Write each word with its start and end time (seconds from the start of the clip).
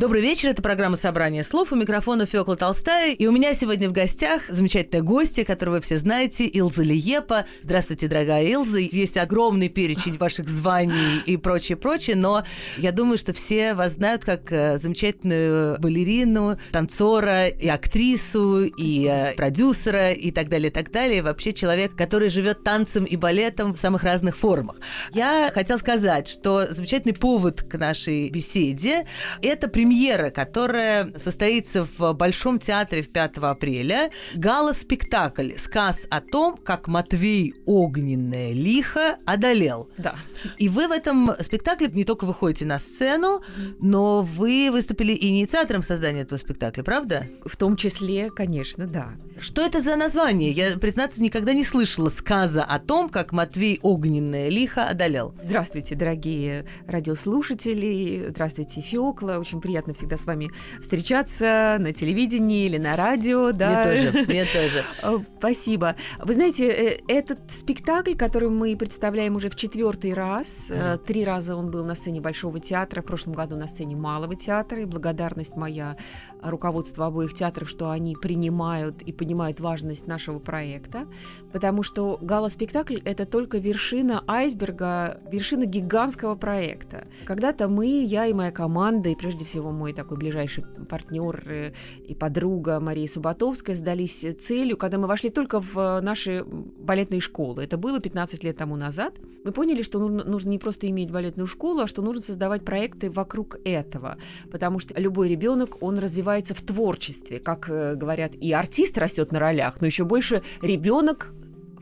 Добрый 0.00 0.22
вечер, 0.22 0.48
это 0.48 0.60
программа 0.60 0.96
«Собрание 0.96 1.44
слов». 1.44 1.70
У 1.70 1.76
микрофона 1.76 2.26
Фёкла 2.26 2.56
Толстая. 2.56 3.14
И 3.14 3.28
у 3.28 3.32
меня 3.32 3.54
сегодня 3.54 3.88
в 3.88 3.92
гостях 3.92 4.42
замечательная 4.48 5.02
гостья, 5.02 5.44
которую 5.44 5.76
вы 5.76 5.80
все 5.82 5.98
знаете, 5.98 6.46
Илза 6.46 6.82
Лиепа. 6.82 7.46
Здравствуйте, 7.62 8.08
дорогая 8.08 8.44
Илза. 8.44 8.78
Есть 8.78 9.16
огромный 9.16 9.68
перечень 9.68 10.18
ваших 10.18 10.48
званий 10.48 11.20
и 11.24 11.36
прочее, 11.36 11.76
прочее, 11.76 12.16
но 12.16 12.42
я 12.76 12.90
думаю, 12.90 13.18
что 13.18 13.32
все 13.32 13.74
вас 13.74 13.92
знают 13.92 14.24
как 14.24 14.50
э, 14.50 14.78
замечательную 14.78 15.78
балерину, 15.78 16.58
танцора 16.72 17.46
и 17.46 17.68
актрису, 17.68 18.64
и 18.64 19.06
э, 19.06 19.34
продюсера, 19.36 20.10
и 20.10 20.32
так 20.32 20.48
далее, 20.48 20.70
и 20.70 20.72
так 20.72 20.90
далее. 20.90 21.18
И 21.18 21.22
вообще 21.22 21.52
человек, 21.52 21.94
который 21.94 22.30
живет 22.30 22.64
танцем 22.64 23.04
и 23.04 23.16
балетом 23.16 23.74
в 23.74 23.78
самых 23.78 24.02
разных 24.02 24.36
формах. 24.36 24.80
Я 25.12 25.52
хотела 25.54 25.78
сказать, 25.78 26.26
что 26.26 26.66
замечательный 26.72 27.14
повод 27.14 27.62
к 27.62 27.78
нашей 27.78 28.28
беседе– 28.30 29.06
это 29.40 29.68
премьера, 29.84 30.30
которая 30.30 31.12
состоится 31.18 31.86
в 31.98 32.14
Большом 32.14 32.58
театре 32.58 33.02
в 33.02 33.10
5 33.10 33.36
апреля. 33.42 34.10
Гала-спектакль 34.34 35.50
«Сказ 35.58 36.06
о 36.08 36.22
том, 36.22 36.56
как 36.56 36.88
Матвей 36.88 37.52
огненное 37.66 38.54
лихо 38.54 39.18
одолел». 39.26 39.90
Да. 39.98 40.14
И 40.56 40.70
вы 40.70 40.88
в 40.88 40.90
этом 40.90 41.32
спектакле 41.38 41.88
не 41.88 42.04
только 42.04 42.24
выходите 42.24 42.64
на 42.64 42.78
сцену, 42.78 43.42
но 43.78 44.22
вы 44.22 44.70
выступили 44.72 45.12
инициатором 45.20 45.82
создания 45.82 46.22
этого 46.22 46.38
спектакля, 46.38 46.82
правда? 46.82 47.26
В 47.44 47.54
том 47.58 47.76
числе, 47.76 48.30
конечно, 48.30 48.86
да. 48.86 49.12
Что 49.38 49.66
это 49.66 49.82
за 49.82 49.96
название? 49.96 50.50
Я, 50.50 50.78
признаться, 50.78 51.20
никогда 51.20 51.52
не 51.52 51.64
слышала 51.64 52.08
сказа 52.08 52.64
о 52.64 52.78
том, 52.78 53.10
как 53.10 53.32
Матвей 53.32 53.80
огненное 53.82 54.48
лихо 54.48 54.84
одолел. 54.84 55.34
Здравствуйте, 55.42 55.94
дорогие 55.94 56.66
радиослушатели. 56.86 58.26
Здравствуйте, 58.30 58.80
Фёкла. 58.80 59.38
Очень 59.38 59.60
приятно 59.60 59.73
всегда 59.94 60.16
с 60.16 60.24
вами 60.24 60.50
встречаться 60.80 61.76
на 61.78 61.92
телевидении 61.92 62.66
или 62.66 62.78
на 62.78 62.96
радио. 62.96 63.52
Да. 63.52 63.68
Мне 63.68 63.82
тоже, 63.82 64.26
мне 64.26 64.44
тоже. 64.44 65.24
Спасибо. 65.38 65.96
Вы 66.22 66.34
знаете, 66.34 66.68
э, 66.68 67.00
этот 67.08 67.38
спектакль, 67.50 68.14
который 68.14 68.48
мы 68.48 68.76
представляем 68.76 69.36
уже 69.36 69.50
в 69.50 69.56
четвертый 69.56 70.14
раз, 70.14 70.70
mm. 70.70 70.98
три 71.04 71.24
раза 71.24 71.56
он 71.56 71.70
был 71.70 71.84
на 71.84 71.94
сцене 71.94 72.20
Большого 72.20 72.60
театра, 72.60 73.02
в 73.02 73.04
прошлом 73.04 73.34
году 73.34 73.56
на 73.56 73.66
сцене 73.66 73.96
Малого 73.96 74.36
театра, 74.36 74.80
и 74.80 74.84
благодарность 74.84 75.56
моя 75.56 75.96
руководству 76.42 77.04
обоих 77.04 77.34
театров, 77.34 77.68
что 77.68 77.90
они 77.90 78.16
принимают 78.16 79.02
и 79.02 79.12
понимают 79.12 79.60
важность 79.60 80.06
нашего 80.06 80.38
проекта, 80.38 81.06
потому 81.52 81.82
что 81.82 82.18
гала-спектакль— 82.20 82.98
это 83.04 83.26
только 83.26 83.58
вершина 83.58 84.22
айсберга, 84.26 85.20
вершина 85.30 85.64
гигантского 85.66 86.34
проекта. 86.34 87.06
Когда-то 87.24 87.68
мы, 87.68 88.04
я 88.04 88.26
и 88.26 88.32
моя 88.32 88.50
команда, 88.50 89.08
и 89.08 89.14
прежде 89.14 89.44
всего 89.44 89.63
мой 89.72 89.92
такой 89.92 90.16
ближайший 90.16 90.64
партнер 90.88 91.42
э, 91.46 91.72
и 92.06 92.14
подруга 92.14 92.80
Мария 92.80 93.06
Субатовская 93.06 93.76
сдались 93.76 94.24
целью, 94.40 94.76
когда 94.76 94.98
мы 94.98 95.06
вошли 95.06 95.30
только 95.30 95.60
в 95.60 96.00
наши 96.00 96.44
балетные 96.44 97.20
школы. 97.20 97.64
Это 97.64 97.76
было 97.76 98.00
15 98.00 98.44
лет 98.44 98.56
тому 98.56 98.76
назад. 98.76 99.14
Мы 99.44 99.52
поняли, 99.52 99.82
что 99.82 99.98
нужно, 99.98 100.24
нужно 100.24 100.50
не 100.50 100.58
просто 100.58 100.88
иметь 100.88 101.10
балетную 101.10 101.46
школу, 101.46 101.80
а 101.80 101.86
что 101.86 102.02
нужно 102.02 102.22
создавать 102.22 102.64
проекты 102.64 103.10
вокруг 103.10 103.58
этого, 103.64 104.16
потому 104.50 104.78
что 104.78 104.98
любой 104.98 105.28
ребенок, 105.28 105.82
он 105.82 105.98
развивается 105.98 106.54
в 106.54 106.62
творчестве, 106.62 107.38
как 107.38 107.68
э, 107.68 107.94
говорят, 107.94 108.34
и 108.34 108.52
артист 108.52 108.96
растет 108.98 109.32
на 109.32 109.38
ролях, 109.38 109.80
но 109.80 109.86
еще 109.86 110.04
больше 110.04 110.42
ребенок 110.62 111.32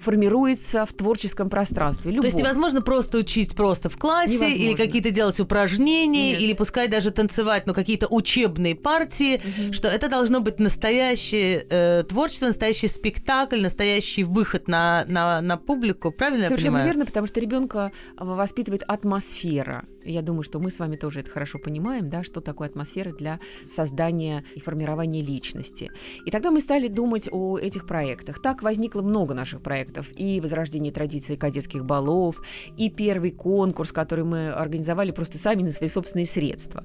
формируется 0.02 0.84
в 0.86 0.92
творческом 0.92 1.48
пространстве. 1.48 2.10
Любовь. 2.10 2.22
То 2.22 2.26
есть 2.26 2.38
невозможно 2.38 2.82
просто 2.82 3.18
учить 3.18 3.54
просто 3.54 3.88
в 3.88 3.96
классе 3.96 4.34
невозможно. 4.34 4.62
или 4.62 4.74
какие-то 4.74 5.10
делать 5.10 5.40
упражнения, 5.40 6.32
Нет. 6.32 6.40
или 6.40 6.52
пускай 6.52 6.88
даже 6.88 7.10
танцевать, 7.10 7.66
но 7.66 7.74
какие-то 7.74 8.06
учебные 8.08 8.74
партии, 8.74 9.36
угу. 9.36 9.72
что 9.72 9.88
это 9.88 10.08
должно 10.08 10.40
быть 10.40 10.58
настоящее 10.58 11.66
э, 11.68 12.04
творчество, 12.04 12.46
настоящий 12.46 12.88
спектакль, 12.88 13.60
настоящий 13.62 14.24
выход 14.24 14.68
на, 14.68 15.04
на, 15.08 15.40
на 15.40 15.56
публику. 15.56 16.12
Правильно 16.12 16.46
Совершенно 16.46 16.66
я 16.66 16.70
понимаю? 16.70 16.86
верно, 16.86 17.06
потому 17.06 17.26
что 17.26 17.40
ребенка 17.40 17.92
воспитывает 18.16 18.82
атмосфера. 18.86 19.84
Я 20.04 20.22
думаю, 20.22 20.42
что 20.42 20.58
мы 20.58 20.70
с 20.70 20.78
вами 20.78 20.96
тоже 20.96 21.20
это 21.20 21.30
хорошо 21.30 21.58
понимаем, 21.58 22.08
да, 22.10 22.22
что 22.22 22.40
такое 22.40 22.68
атмосфера 22.68 23.12
для 23.12 23.40
создания 23.64 24.44
и 24.54 24.60
формирования 24.60 25.22
личности. 25.22 25.90
И 26.26 26.30
тогда 26.30 26.50
мы 26.50 26.60
стали 26.60 26.88
думать 26.88 27.28
о 27.30 27.58
этих 27.58 27.86
проектах. 27.86 28.40
Так 28.40 28.62
возникло 28.62 29.02
много 29.02 29.34
наших 29.34 29.62
проектов. 29.62 30.08
И 30.16 30.40
возрождение 30.40 30.92
традиции 30.92 31.36
кадетских 31.36 31.84
балов, 31.84 32.42
и 32.76 32.90
первый 32.90 33.30
конкурс, 33.30 33.92
который 33.92 34.24
мы 34.24 34.50
организовали 34.50 35.10
просто 35.10 35.38
сами 35.38 35.62
на 35.62 35.72
свои 35.72 35.88
собственные 35.88 36.26
средства. 36.26 36.84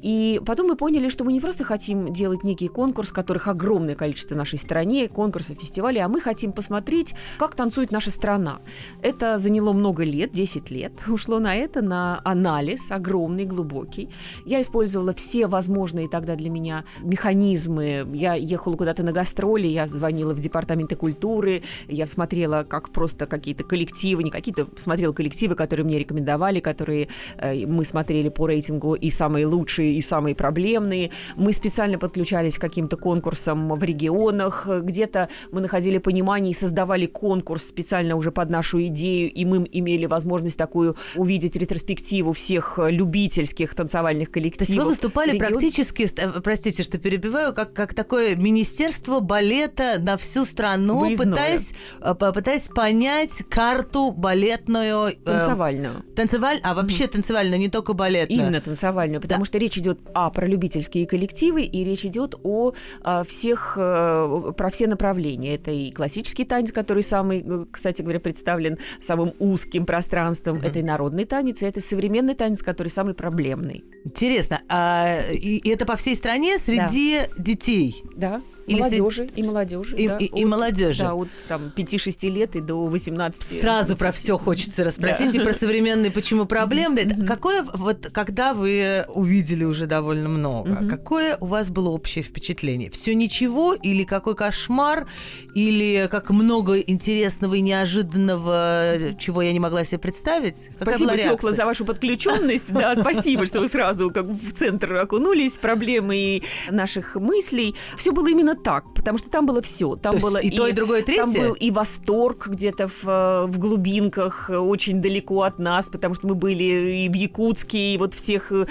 И 0.00 0.40
потом 0.46 0.68
мы 0.68 0.76
поняли, 0.76 1.08
что 1.08 1.24
мы 1.24 1.32
не 1.32 1.40
просто 1.40 1.64
хотим 1.64 2.12
делать 2.12 2.44
некий 2.44 2.68
конкурс, 2.68 3.12
которых 3.12 3.48
огромное 3.48 3.94
количество 3.94 4.34
в 4.34 4.38
нашей 4.38 4.58
стране, 4.58 5.08
конкурсов, 5.08 5.58
фестивалей, 5.60 6.00
а 6.00 6.08
мы 6.08 6.20
хотим 6.20 6.52
посмотреть, 6.52 7.14
как 7.38 7.54
танцует 7.54 7.90
наша 7.90 8.10
страна. 8.10 8.60
Это 9.02 9.38
заняло 9.38 9.72
много 9.72 10.04
лет, 10.04 10.32
10 10.32 10.70
лет 10.70 10.92
ушло 11.08 11.38
на 11.38 11.54
это, 11.54 11.82
на 11.82 12.20
анализ 12.24 12.53
анализ 12.54 12.90
огромный, 12.90 13.44
глубокий. 13.44 14.08
Я 14.44 14.62
использовала 14.62 15.12
все 15.12 15.46
возможные 15.46 16.08
тогда 16.08 16.36
для 16.36 16.50
меня 16.50 16.84
механизмы. 17.02 18.06
Я 18.14 18.34
ехала 18.34 18.76
куда-то 18.76 19.02
на 19.02 19.12
гастроли, 19.12 19.66
я 19.66 19.86
звонила 19.86 20.34
в 20.34 20.40
департаменты 20.40 20.94
культуры, 20.96 21.62
я 21.88 22.06
смотрела, 22.06 22.64
как 22.64 22.90
просто 22.90 23.26
какие-то 23.26 23.64
коллективы, 23.64 24.22
не 24.22 24.30
какие-то, 24.30 24.68
смотрела 24.76 25.12
коллективы, 25.12 25.56
которые 25.56 25.84
мне 25.84 25.98
рекомендовали, 25.98 26.60
которые 26.60 27.08
э, 27.38 27.66
мы 27.66 27.84
смотрели 27.84 28.28
по 28.28 28.46
рейтингу 28.46 28.94
и 28.94 29.10
самые 29.10 29.46
лучшие, 29.46 29.94
и 29.94 30.00
самые 30.00 30.34
проблемные. 30.34 31.10
Мы 31.36 31.52
специально 31.52 31.98
подключались 31.98 32.58
к 32.58 32.60
каким-то 32.60 32.96
конкурсам 32.96 33.74
в 33.74 33.82
регионах, 33.82 34.68
где-то 34.68 35.28
мы 35.50 35.60
находили 35.60 35.98
понимание 35.98 36.52
и 36.52 36.54
создавали 36.54 37.06
конкурс 37.06 37.64
специально 37.64 38.14
уже 38.16 38.30
под 38.30 38.50
нашу 38.50 38.80
идею, 38.86 39.32
и 39.32 39.44
мы 39.44 39.68
имели 39.72 40.06
возможность 40.06 40.56
такую 40.56 40.96
увидеть 41.16 41.56
ретроспективу 41.56 42.32
всех 42.32 42.43
э, 42.50 42.90
любительских 42.90 43.74
танцевальных 43.74 44.30
коллективов. 44.30 44.66
То 44.66 44.72
есть 44.72 44.82
вы 44.82 44.88
выступали 44.88 45.30
регион... 45.32 45.52
практически, 45.52 46.08
э, 46.16 46.40
простите, 46.40 46.82
что 46.82 46.98
перебиваю, 46.98 47.54
как, 47.54 47.72
как 47.72 47.94
такое 47.94 48.36
министерство 48.36 49.20
балета 49.20 49.98
на 49.98 50.16
всю 50.16 50.44
страну, 50.44 51.00
Выездное. 51.00 51.32
пытаясь, 51.32 51.72
э, 52.00 52.14
пытаясь 52.14 52.68
понять 52.68 53.32
карту 53.48 54.12
балетную. 54.12 55.14
Танцевальную. 55.24 55.98
Э, 55.98 56.14
танцеваль... 56.14 56.60
А 56.62 56.74
вообще 56.74 57.06
танцевальную, 57.06 57.58
не 57.58 57.68
только 57.68 57.92
балетную. 57.92 58.40
Именно 58.40 58.60
танцевальную, 58.60 59.20
потому 59.20 59.40
да. 59.40 59.46
что 59.46 59.58
речь 59.58 59.78
идет 59.78 60.00
а, 60.14 60.30
про 60.30 60.46
любительские 60.46 61.06
коллективы, 61.06 61.62
и 61.62 61.84
речь 61.84 62.04
идет 62.04 62.34
о 62.42 62.72
а, 63.02 63.24
всех, 63.24 63.74
про 63.74 64.70
все 64.72 64.86
направления. 64.86 65.54
Это 65.54 65.70
и 65.70 65.90
классический 65.90 66.44
танец, 66.44 66.72
который 66.72 67.02
самый, 67.02 67.44
кстати 67.70 68.02
говоря, 68.02 68.20
представлен 68.20 68.78
самым 69.00 69.34
узким 69.38 69.86
пространством, 69.86 70.58
mm-hmm. 70.58 70.66
это 70.66 70.78
и 70.78 70.82
народный 70.82 71.24
танец, 71.24 71.62
и 71.62 71.66
это 71.66 71.80
современный 71.80 72.33
определенный 72.34 72.36
танец, 72.36 72.62
который 72.62 72.88
самый 72.88 73.14
проблемный. 73.14 73.84
Интересно, 74.04 74.60
а, 74.68 75.20
и, 75.32 75.58
и 75.58 75.68
это 75.70 75.86
по 75.86 75.96
всей 75.96 76.14
стране 76.14 76.58
среди 76.58 77.20
да. 77.20 77.42
детей? 77.42 78.02
Да. 78.14 78.42
Или 78.66 78.80
молодежи, 78.80 79.30
и 79.34 79.42
молодежи. 79.42 79.96
И, 79.96 80.08
да, 80.08 80.16
и, 80.16 80.28
от, 80.28 80.38
и 80.38 80.44
молодежи. 80.44 81.02
Да, 81.02 81.14
от 81.14 81.28
там, 81.48 81.72
5-6 81.76 82.28
лет 82.30 82.56
и 82.56 82.60
до 82.60 82.86
18. 82.86 83.60
Сразу 83.60 83.96
про 83.96 84.12
все 84.12 84.38
хочется 84.38 84.84
расспросить, 84.84 85.34
да. 85.34 85.42
и 85.42 85.44
про 85.44 85.52
современные 85.58 86.10
почему 86.10 86.46
проблемы. 86.46 87.04
Какое, 87.26 87.62
вот 87.62 88.08
когда 88.12 88.54
вы 88.54 89.04
увидели 89.08 89.64
уже 89.64 89.86
довольно 89.86 90.28
много, 90.28 90.86
какое 90.88 91.36
у 91.40 91.46
вас 91.46 91.70
было 91.70 91.90
общее 91.90 92.24
впечатление? 92.24 92.90
Все 92.90 93.14
ничего 93.14 93.74
или 93.74 94.04
какой 94.04 94.34
кошмар, 94.34 95.06
или 95.54 96.08
как 96.10 96.30
много 96.30 96.78
интересного 96.78 97.54
и 97.54 97.60
неожиданного, 97.60 99.14
чего 99.18 99.42
я 99.42 99.52
не 99.52 99.60
могла 99.60 99.84
себе 99.84 99.98
представить? 99.98 100.70
Какая 100.78 100.96
спасибо, 100.96 101.18
Фёкла, 101.18 101.52
за 101.52 101.64
вашу 101.66 101.84
подключенность. 101.84 102.72
Да, 102.72 102.96
спасибо, 102.98 103.46
что 103.46 103.60
вы 103.60 103.68
сразу 103.68 104.10
как 104.10 104.26
в 104.26 104.52
центр 104.52 104.94
окунулись, 104.96 105.52
проблемы 105.52 106.42
наших 106.70 107.16
мыслей. 107.16 107.74
Все 107.96 108.12
было 108.12 108.28
именно 108.28 108.53
именно 108.54 108.62
так, 108.64 108.84
потому 108.94 109.18
что 109.18 109.30
там 109.30 109.46
было 109.46 109.60
все. 109.62 109.96
Там 109.96 110.12
То 110.14 110.20
было 110.20 110.38
и 110.38 110.50
то, 110.50 110.66
и 110.66 110.72
другое, 110.72 111.00
и 111.02 111.16
Там 111.16 111.30
третье? 111.30 111.48
был 111.48 111.54
и 111.54 111.70
восторг 111.70 112.48
где-то 112.48 112.88
в, 112.88 113.04
э, 113.06 113.46
в 113.46 113.58
глубинках, 113.58 114.50
э, 114.50 114.56
очень 114.56 115.00
далеко 115.00 115.42
от 115.42 115.58
нас, 115.58 115.86
потому 115.86 116.14
что 116.14 116.26
мы 116.28 116.34
были 116.34 117.04
и 117.04 117.08
в 117.08 117.14
Якутске, 117.14 117.94
и 117.94 117.98
вот 117.98 118.14
в 118.14 118.22
тех 118.22 118.50
э, 118.52 118.66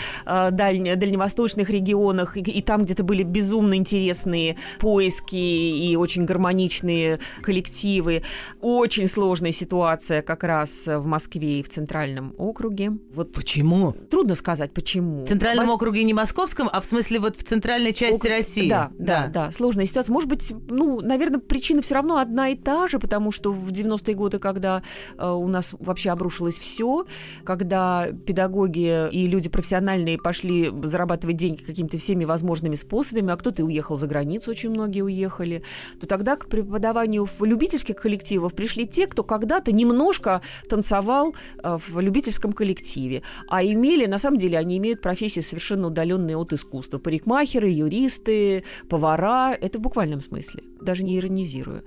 дальне- 0.51 0.95
дальневосточных 0.95 1.69
регионах, 1.69 2.37
и, 2.37 2.41
и 2.41 2.61
там 2.61 2.83
где-то 2.83 3.03
были 3.03 3.23
безумно 3.23 3.75
интересные 3.75 4.57
поиски 4.79 5.35
и 5.35 5.95
очень 5.95 6.25
гармоничные 6.25 7.19
коллективы. 7.41 8.23
Очень 8.61 9.07
сложная 9.07 9.51
ситуация 9.51 10.21
как 10.21 10.43
раз 10.43 10.83
в 10.87 11.05
Москве 11.05 11.59
и 11.59 11.63
в 11.63 11.69
Центральном 11.69 12.33
округе. 12.37 12.91
Вот 13.13 13.33
Почему? 13.33 13.93
трудно 14.09 14.35
сказать, 14.35 14.71
почему. 14.73 15.23
В 15.25 15.27
Центральном 15.27 15.67
Вос- 15.69 15.73
округе 15.75 16.03
не 16.03 16.13
московском, 16.13 16.69
а 16.71 16.81
в 16.81 16.85
смысле 16.85 17.19
вот 17.19 17.37
в 17.37 17.43
центральной 17.43 17.93
части 17.93 18.15
Округ- 18.15 18.31
России. 18.31 18.69
Да, 18.69 18.91
да, 18.97 19.27
да, 19.27 19.51
сложная 19.73 19.87
ситуация. 19.87 20.13
Может 20.13 20.29
быть, 20.29 20.53
ну, 20.69 21.01
наверное, 21.01 21.39
причина 21.39 21.81
все 21.81 21.95
равно 21.95 22.17
одна 22.17 22.49
и 22.49 22.55
та 22.55 22.87
же, 22.87 22.99
потому 22.99 23.31
что 23.31 23.51
в 23.51 23.71
90-е 23.71 24.13
годы, 24.13 24.37
когда 24.37 24.83
э, 25.17 25.27
у 25.27 25.47
нас 25.47 25.73
вообще 25.79 26.11
обрушилось 26.11 26.59
все, 26.59 27.05
когда 27.43 28.07
педагоги 28.25 29.09
и 29.11 29.27
люди 29.27 29.49
профессиональные 29.49 30.17
пошли 30.17 30.71
зарабатывать 30.83 31.37
деньги 31.37 31.63
какими-то 31.63 31.97
всеми 31.97 32.25
возможными 32.25 32.75
способами, 32.75 33.33
а 33.33 33.37
кто-то 33.37 33.63
и 33.63 33.65
уехал 33.65 33.97
за 33.97 34.05
границу, 34.05 34.51
очень 34.51 34.69
многие 34.69 35.01
уехали, 35.01 35.63
то 35.99 36.05
тогда 36.05 36.35
к 36.35 36.47
преподаванию 36.47 37.25
в 37.25 37.43
любительских 37.43 37.95
коллективов 37.95 38.53
пришли 38.53 38.87
те, 38.87 39.07
кто 39.07 39.23
когда-то 39.23 39.71
немножко 39.71 40.41
танцевал 40.69 41.33
э, 41.63 41.77
в 41.87 41.99
любительском 41.99 42.53
коллективе, 42.53 43.23
а 43.49 43.63
имели, 43.63 44.05
на 44.05 44.19
самом 44.19 44.37
деле, 44.37 44.59
они 44.59 44.77
имеют 44.77 45.01
профессии 45.01 45.41
совершенно 45.41 45.87
удаленные 45.87 46.37
от 46.37 46.53
искусства. 46.53 46.99
Парикмахеры, 46.99 47.69
юристы, 47.69 48.63
повара, 48.87 49.57
это 49.63 49.79
в 49.79 49.81
буквальном 49.81 50.21
смысле, 50.21 50.63
даже 50.81 51.03
не 51.03 51.17
иронизирую. 51.17 51.83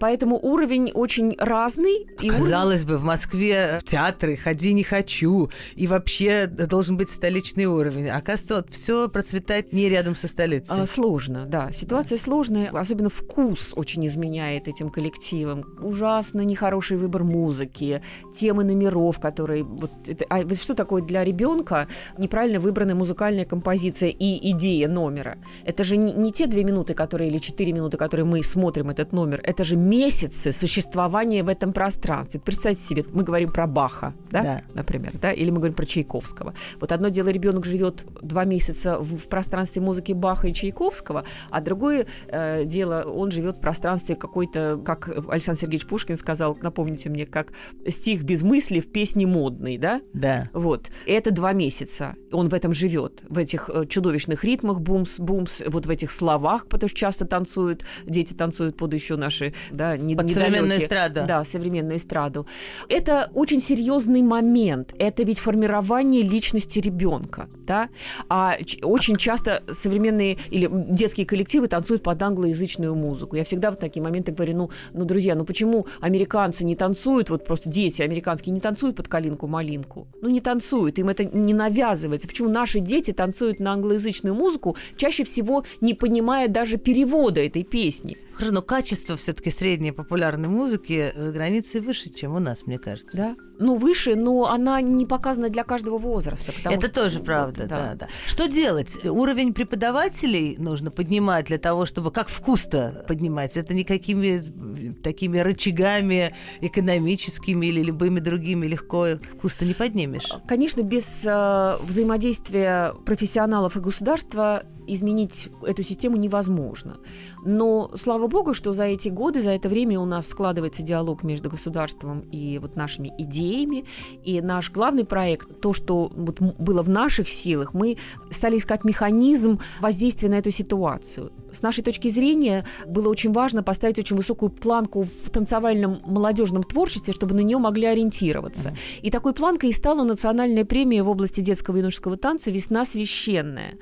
Поэтому 0.00 0.38
уровень 0.38 0.90
очень 0.92 1.34
разный. 1.38 2.06
и 2.20 2.28
уровень- 2.28 2.30
Казалось 2.42 2.84
бы, 2.84 2.98
в 2.98 3.04
Москве 3.04 3.78
в 3.80 3.84
театры 3.84 4.36
ходи 4.36 4.72
не 4.72 4.82
хочу. 4.82 5.50
И 5.76 5.86
вообще 5.86 6.46
должен 6.46 6.96
быть 6.96 7.08
столичный 7.10 7.66
уровень. 7.66 8.08
Оказывается, 8.08 8.54
вот 8.56 8.70
все 8.70 9.08
процветает 9.08 9.72
не 9.72 9.88
рядом 9.88 10.16
со 10.16 10.26
столицей. 10.28 10.76
А, 10.82 10.86
Сложно, 10.86 11.46
да. 11.46 11.70
Ситуация 11.72 12.18
сложная, 12.18 12.70
особенно 12.72 13.08
вкус 13.10 13.72
очень 13.76 14.06
изменяет 14.06 14.68
этим 14.68 14.90
коллективам. 14.90 15.64
Ужасно 15.80 16.40
нехороший 16.40 16.96
выбор 16.96 17.22
музыки, 17.24 18.02
темы 18.38 18.64
номеров, 18.64 19.20
которые... 19.20 19.62
Вот 19.62 19.90
это, 20.06 20.24
а 20.28 20.42
вот 20.42 20.58
что 20.58 20.74
такое 20.74 21.02
для 21.02 21.22
ребенка 21.24 21.86
неправильно 22.18 22.58
выбранная 22.60 22.94
музыкальная 22.96 23.44
композиция 23.44 24.08
и 24.10 24.50
идея 24.50 24.88
номера? 24.88 25.38
Это 25.64 25.84
же 25.84 25.96
не, 25.96 26.12
не 26.12 26.32
те 26.32 26.46
две 26.46 26.64
минуты, 26.64 26.94
которые 26.94 27.11
или 27.20 27.38
четыре 27.38 27.72
минуты, 27.72 27.96
которые 27.96 28.24
мы 28.24 28.42
смотрим 28.42 28.90
этот 28.90 29.12
номер. 29.12 29.40
Это 29.42 29.64
же 29.64 29.76
месяцы 29.76 30.52
существования 30.52 31.42
в 31.42 31.48
этом 31.48 31.72
пространстве. 31.72 32.40
Представьте 32.40 32.82
себе, 32.82 33.04
мы 33.12 33.22
говорим 33.22 33.52
про 33.52 33.66
Баха, 33.66 34.14
да, 34.30 34.42
Да. 34.42 34.62
например, 34.74 35.12
да, 35.20 35.30
или 35.32 35.50
мы 35.50 35.56
говорим 35.56 35.74
про 35.74 35.86
Чайковского. 35.86 36.54
Вот 36.80 36.92
одно 36.92 37.08
дело, 37.08 37.28
ребенок 37.28 37.64
живет 37.64 38.06
два 38.22 38.44
месяца 38.44 38.98
в, 38.98 39.16
в 39.16 39.28
пространстве 39.28 39.82
музыки 39.82 40.12
Баха 40.12 40.48
и 40.48 40.54
Чайковского, 40.54 41.24
а 41.50 41.60
другое 41.60 42.06
э, 42.28 42.64
дело, 42.64 43.02
он 43.02 43.30
живет 43.30 43.58
в 43.58 43.60
пространстве 43.60 44.16
какой-то, 44.16 44.80
как 44.84 45.10
Александр 45.28 45.60
Сергеевич 45.60 45.86
Пушкин 45.86 46.16
сказал, 46.16 46.56
напомните 46.62 47.08
мне, 47.08 47.26
как 47.26 47.52
стих 47.88 48.22
без 48.22 48.42
мысли 48.42 48.80
в 48.80 48.90
песне 48.90 49.26
модной, 49.26 49.78
да? 49.78 50.00
Да. 50.12 50.48
Вот. 50.52 50.90
И 51.06 51.12
это 51.12 51.30
два 51.30 51.52
месяца. 51.52 52.14
Он 52.30 52.48
в 52.48 52.54
этом 52.54 52.72
живет, 52.72 53.22
в 53.28 53.38
этих 53.38 53.70
э, 53.72 53.86
чудовищных 53.86 54.44
ритмах, 54.44 54.80
бумс, 54.80 55.18
бумс, 55.18 55.62
вот 55.66 55.86
в 55.86 55.90
этих 55.90 56.10
словах, 56.10 56.66
потому 56.68 56.88
что 56.88 56.98
часто 57.02 57.24
танцуют, 57.24 57.84
дети 58.06 58.32
танцуют 58.32 58.76
под 58.76 58.94
еще 58.94 59.16
наши, 59.16 59.54
да, 59.72 59.96
не, 59.96 60.14
Под 60.14 60.30
современную 60.30 60.78
эстраду. 60.78 61.22
Да, 61.26 61.42
современную 61.42 61.96
эстраду. 61.96 62.46
Это 62.88 63.28
очень 63.34 63.60
серьезный 63.60 64.22
момент. 64.22 64.94
Это 65.00 65.24
ведь 65.24 65.40
формирование 65.40 66.22
личности 66.22 66.78
ребенка, 66.78 67.48
да? 67.66 67.88
А 68.28 68.56
очень 68.82 69.16
часто 69.16 69.64
современные 69.68 70.38
или 70.50 70.68
детские 70.72 71.26
коллективы 71.26 71.66
танцуют 71.66 72.04
под 72.04 72.22
англоязычную 72.22 72.94
музыку. 72.94 73.34
Я 73.34 73.42
всегда 73.42 73.72
в 73.72 73.76
такие 73.76 74.00
моменты 74.00 74.30
говорю, 74.30 74.56
ну, 74.56 74.70
ну, 74.92 75.04
друзья, 75.04 75.34
ну 75.34 75.44
почему 75.44 75.88
американцы 76.00 76.64
не 76.64 76.76
танцуют, 76.76 77.30
вот 77.30 77.44
просто 77.44 77.68
дети 77.68 78.02
американские 78.02 78.54
не 78.54 78.60
танцуют 78.60 78.94
под 78.94 79.08
калинку-малинку? 79.08 80.06
Ну, 80.20 80.28
не 80.28 80.40
танцуют, 80.40 81.00
им 81.00 81.08
это 81.08 81.24
не 81.24 81.52
навязывается. 81.52 82.28
Почему 82.28 82.48
наши 82.48 82.78
дети 82.78 83.12
танцуют 83.12 83.58
на 83.58 83.72
англоязычную 83.72 84.36
музыку, 84.36 84.76
чаще 84.96 85.24
всего 85.24 85.64
не 85.80 85.94
понимая 85.94 86.46
даже 86.46 86.78
перевода 86.92 87.40
этой 87.40 87.64
песни? 87.64 88.18
Хорошо, 88.34 88.52
но 88.54 88.62
качество 88.62 89.16
все-таки 89.16 89.50
средней 89.50 89.92
популярной 89.92 90.48
музыки 90.48 91.12
за 91.16 91.32
границей 91.32 91.80
выше, 91.80 92.10
чем 92.12 92.34
у 92.34 92.38
нас, 92.38 92.66
мне 92.66 92.78
кажется. 92.78 93.16
Да? 93.16 93.36
Ну, 93.58 93.76
выше, 93.76 94.14
но 94.16 94.46
она 94.50 94.80
не 94.80 95.06
показана 95.06 95.48
для 95.48 95.64
каждого 95.64 95.98
возраста. 95.98 96.52
Это 96.64 96.86
что- 96.86 97.02
тоже 97.02 97.18
вот, 97.18 97.26
правда, 97.26 97.66
да. 97.66 97.94
да, 97.94 98.08
Что 98.26 98.48
делать? 98.48 99.04
Уровень 99.06 99.54
преподавателей 99.54 100.56
нужно 100.58 100.90
поднимать 100.90 101.46
для 101.46 101.58
того, 101.58 101.86
чтобы 101.86 102.10
как 102.10 102.28
вкус-то 102.28 103.04
поднимать. 103.06 103.56
Это 103.56 103.74
никакими 103.74 104.42
э, 104.42 104.94
такими 105.02 105.38
рычагами 105.38 106.34
экономическими 106.60 107.66
или 107.66 107.82
любыми 107.82 108.18
другими 108.18 108.66
легко 108.66 109.18
вкус-то 109.36 109.64
не 109.64 109.74
поднимешь. 109.74 110.28
Конечно, 110.48 110.82
без 110.82 111.06
э, 111.24 111.76
взаимодействия 111.82 112.94
профессионалов 113.04 113.76
и 113.76 113.80
государства 113.80 114.64
изменить 114.86 115.48
эту 115.62 115.82
систему 115.82 116.16
невозможно. 116.16 116.98
Но 117.44 117.90
слава 117.96 118.26
богу, 118.26 118.54
что 118.54 118.72
за 118.72 118.84
эти 118.84 119.08
годы, 119.08 119.42
за 119.42 119.50
это 119.50 119.68
время 119.68 120.00
у 120.00 120.04
нас 120.04 120.28
складывается 120.28 120.82
диалог 120.82 121.22
между 121.22 121.50
государством 121.50 122.20
и 122.32 122.58
вот 122.58 122.76
нашими 122.76 123.12
идеями. 123.18 123.84
И 124.24 124.40
наш 124.40 124.70
главный 124.70 125.04
проект, 125.04 125.60
то, 125.60 125.72
что 125.72 126.10
вот 126.14 126.40
было 126.40 126.82
в 126.82 126.88
наших 126.88 127.28
силах, 127.28 127.74
мы 127.74 127.96
стали 128.30 128.58
искать 128.58 128.84
механизм 128.84 129.60
воздействия 129.80 130.28
на 130.28 130.34
эту 130.34 130.50
ситуацию. 130.50 131.32
С 131.52 131.60
нашей 131.62 131.84
точки 131.84 132.08
зрения 132.08 132.66
было 132.86 133.08
очень 133.08 133.32
важно 133.32 133.62
поставить 133.62 133.98
очень 133.98 134.16
высокую 134.16 134.50
планку 134.50 135.02
в 135.02 135.30
танцевальном 135.30 136.00
молодежном 136.06 136.62
творчестве, 136.62 137.12
чтобы 137.12 137.34
на 137.34 137.40
нее 137.40 137.58
могли 137.58 137.86
ориентироваться. 137.86 138.74
И 139.02 139.10
такой 139.10 139.34
планкой 139.34 139.70
и 139.70 139.72
стала 139.72 140.02
национальная 140.04 140.64
премия 140.64 141.02
в 141.02 141.08
области 141.08 141.40
детского 141.40 141.76
и 141.76 141.78
юношеского 141.80 142.16
танца 142.16 142.50
«Весна 142.50 142.84
священная». 142.84 143.74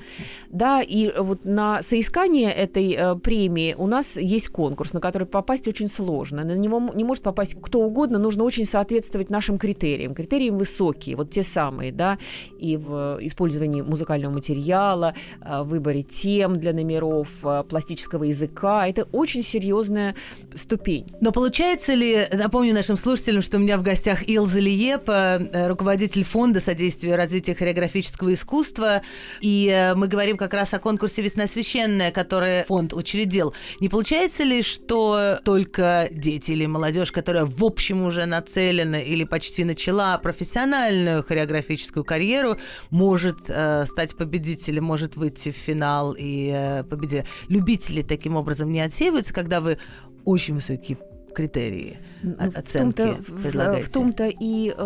Да, 0.48 0.82
и 0.90 1.12
вот 1.16 1.44
на 1.44 1.82
соискание 1.82 2.52
этой 2.52 2.92
э, 2.92 3.14
премии 3.14 3.74
у 3.78 3.86
нас 3.86 4.16
есть 4.16 4.48
конкурс, 4.48 4.92
на 4.92 5.00
который 5.00 5.26
попасть 5.26 5.68
очень 5.68 5.88
сложно. 5.88 6.44
На 6.44 6.56
него 6.56 6.90
не 6.94 7.04
может 7.04 7.22
попасть 7.22 7.54
кто 7.60 7.80
угодно, 7.80 8.18
нужно 8.18 8.42
очень 8.42 8.64
соответствовать 8.64 9.30
нашим 9.30 9.56
критериям. 9.56 10.14
Критерии 10.14 10.50
высокие, 10.50 11.14
вот 11.14 11.30
те 11.30 11.44
самые, 11.44 11.92
да, 11.92 12.18
и 12.58 12.76
в 12.76 13.18
использовании 13.20 13.82
музыкального 13.82 14.32
материала, 14.32 15.14
э, 15.40 15.62
выборе 15.62 16.02
тем 16.02 16.58
для 16.58 16.72
номеров, 16.72 17.28
э, 17.44 17.62
пластического 17.68 18.24
языка. 18.24 18.88
Это 18.88 19.04
очень 19.12 19.44
серьезная 19.44 20.16
ступень. 20.56 21.06
Но 21.20 21.30
получается 21.30 21.94
ли, 21.94 22.26
напомню 22.32 22.74
нашим 22.74 22.96
слушателям, 22.96 23.42
что 23.42 23.58
у 23.58 23.60
меня 23.60 23.78
в 23.78 23.82
гостях 23.82 24.28
Илза 24.28 24.58
Лиепа, 24.58 25.40
э, 25.40 25.68
руководитель 25.68 26.24
фонда 26.24 26.58
содействия 26.58 27.14
развития 27.14 27.54
хореографического 27.54 28.34
искусства, 28.34 29.02
и 29.40 29.68
э, 29.72 29.94
мы 29.94 30.08
говорим 30.08 30.36
как 30.36 30.52
раз 30.52 30.74
о 30.74 30.79
конкурсе 30.80 31.22
«Весна 31.22 31.46
священная», 31.46 32.10
который 32.10 32.64
фонд 32.64 32.92
учредил. 32.92 33.54
Не 33.80 33.88
получается 33.88 34.42
ли, 34.44 34.62
что 34.62 35.38
только 35.44 36.08
дети 36.10 36.52
или 36.52 36.66
молодежь, 36.66 37.12
которая 37.12 37.44
в 37.44 37.64
общем 37.64 38.02
уже 38.02 38.26
нацелена 38.26 39.00
или 39.00 39.24
почти 39.24 39.64
начала 39.64 40.16
профессиональную 40.18 41.22
хореографическую 41.22 42.04
карьеру, 42.04 42.56
может 42.90 43.38
э, 43.48 43.84
стать 43.86 44.16
победителем, 44.16 44.84
может 44.84 45.16
выйти 45.16 45.50
в 45.50 45.56
финал 45.56 46.14
и 46.18 46.52
э, 46.54 46.84
победить? 46.84 47.24
Любители 47.48 48.02
таким 48.02 48.36
образом 48.36 48.72
не 48.72 48.80
отсеиваются, 48.80 49.34
когда 49.34 49.60
вы 49.60 49.78
очень 50.24 50.54
высокие 50.54 50.98
критерии 51.32 51.98
Ну, 52.22 52.34
о- 52.38 52.50
в 52.50 52.56
оценки 52.56 52.96
том-то- 52.96 53.22
в- 53.32 53.42
предлагаете? 53.42 53.86
В 53.88 53.92
том-то 53.92 54.28
и 54.28 54.70
э, 54.76 54.82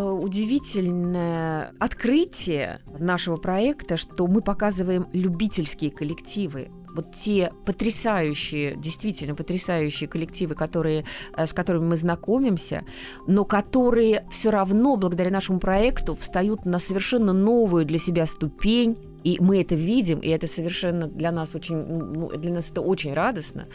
удивительное 0.75 1.73
открытие 1.79 2.81
нашего 2.99 3.37
проекта, 3.37 3.97
что 3.97 4.27
мы 4.27 4.41
показываем 4.41 5.07
любительские 5.13 5.91
коллективы. 5.91 6.71
Вот 6.95 7.13
те 7.13 7.51
потрясающие, 7.67 8.77
действительно 8.77 9.35
потрясающие 9.35 10.09
коллективы, 10.09 10.55
которые, 10.55 11.05
э, 11.37 11.47
с 11.47 11.53
которыми 11.53 11.87
мы 11.87 11.97
знакомимся, 11.97 12.85
но 13.27 13.45
которые 13.45 14.27
все 14.31 14.51
равно 14.51 14.97
благодаря 14.97 15.31
нашему 15.33 15.59
проекту 15.59 16.15
встают 16.15 16.65
на 16.67 16.79
совершенно 16.79 17.33
новую 17.33 17.85
для 17.85 17.99
себя 17.99 18.27
ступень 18.27 18.97
И 19.25 19.39
мы 19.41 19.61
это 19.61 19.75
видим, 19.75 20.19
и 20.21 20.29
это 20.29 20.47
совершенно 20.47 21.09
для 21.09 21.33
нас 21.33 21.55
очень, 21.55 21.77
ну, 21.77 22.29
для 22.37 22.53
нас 22.53 22.71
это 22.71 22.83
очень 22.83 23.15
радостно. 23.15 23.67